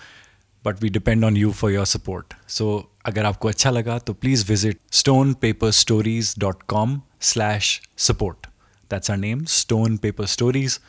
But 0.63 0.81
we 0.81 0.89
depend 0.89 1.23
on 1.23 1.35
you 1.35 1.53
for 1.53 1.69
your 1.69 1.85
support. 1.85 2.33
So 2.47 2.89
अगर 3.05 3.25
आपको 3.25 3.47
अच्छा 3.47 3.69
लगा 3.71 3.97
तो 3.99 4.13
please 4.21 4.43
visit 4.43 4.77
stonepaperstories.com 4.91 7.01
slash 7.20 7.80
support. 7.94 8.48
That's 8.88 9.08
our 9.08 9.16
name, 9.16 9.46
Stone 9.46 9.98
Paper 9.98 10.26
Stories. 10.26 10.80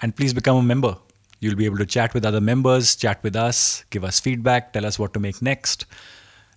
And 0.00 0.16
please 0.16 0.32
become 0.32 0.56
a 0.56 0.62
member. 0.62 0.96
You'll 1.40 1.56
be 1.56 1.66
able 1.66 1.76
to 1.78 1.86
chat 1.86 2.14
with 2.14 2.24
other 2.24 2.40
members, 2.40 2.96
chat 2.96 3.22
with 3.22 3.36
us, 3.36 3.84
give 3.90 4.04
us 4.04 4.20
feedback, 4.20 4.72
tell 4.72 4.86
us 4.86 4.98
what 4.98 5.12
to 5.12 5.20
make 5.20 5.42
next. 5.42 5.84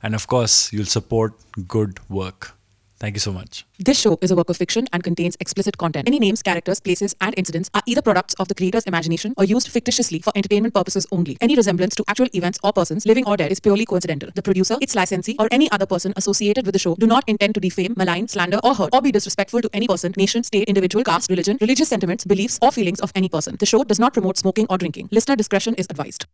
And 0.02 0.16
of 0.16 0.28
course, 0.28 0.72
you'll 0.72 0.86
support 0.86 1.34
good 1.68 2.00
work. 2.10 2.56
Thank 3.00 3.16
you 3.16 3.22
so 3.22 3.32
much. 3.32 3.66
This 3.80 3.98
show 3.98 4.20
is 4.22 4.30
a 4.30 4.36
work 4.36 4.50
of 4.50 4.58
fiction 4.58 4.86
and 4.92 5.02
contains 5.02 5.38
explicit 5.40 5.78
content. 5.78 6.06
Any 6.06 6.20
names, 6.20 6.44
characters, 6.44 6.82
places, 6.82 7.16
and 7.22 7.34
incidents 7.38 7.70
are 7.74 7.82
either 7.86 8.02
products 8.02 8.34
of 8.34 8.50
the 8.50 8.56
creator's 8.56 8.84
imagination 8.84 9.34
or 9.38 9.46
used 9.46 9.70
fictitiously 9.70 10.20
for 10.20 10.34
entertainment 10.36 10.74
purposes 10.74 11.08
only. 11.10 11.38
Any 11.40 11.56
resemblance 11.56 11.96
to 11.96 12.04
actual 12.10 12.28
events 12.34 12.60
or 12.62 12.74
persons, 12.74 13.06
living 13.06 13.26
or 13.26 13.38
dead, 13.38 13.54
is 13.54 13.62
purely 13.62 13.86
coincidental. 13.86 14.32
The 14.36 14.42
producer, 14.42 14.78
its 14.82 14.96
licensee, 14.96 15.38
or 15.40 15.48
any 15.50 15.72
other 15.72 15.86
person 15.86 16.14
associated 16.18 16.66
with 16.66 16.74
the 16.74 16.80
show 16.80 16.96
do 16.96 17.08
not 17.08 17.24
intend 17.28 17.54
to 17.54 17.62
defame, 17.62 17.94
malign, 17.96 18.28
slander, 18.28 18.60
or 18.66 18.76
hurt, 18.76 18.94
or 18.94 19.02
be 19.02 19.14
disrespectful 19.14 19.62
to 19.62 19.70
any 19.72 19.88
person, 19.88 20.14
nation, 20.18 20.44
state, 20.44 20.68
individual, 20.68 21.06
caste, 21.06 21.30
religion, 21.30 21.58
religious 21.62 21.88
sentiments, 21.88 22.26
beliefs, 22.26 22.60
or 22.62 22.70
feelings 22.70 23.00
of 23.00 23.14
any 23.16 23.30
person. 23.30 23.56
The 23.60 23.66
show 23.66 23.86
does 23.86 24.00
not 24.00 24.14
promote 24.14 24.38
smoking 24.38 24.68
or 24.70 24.78
drinking. 24.78 25.08
Listener 25.12 25.38
discretion 25.38 25.74
is 25.76 25.88
advised. 25.90 26.26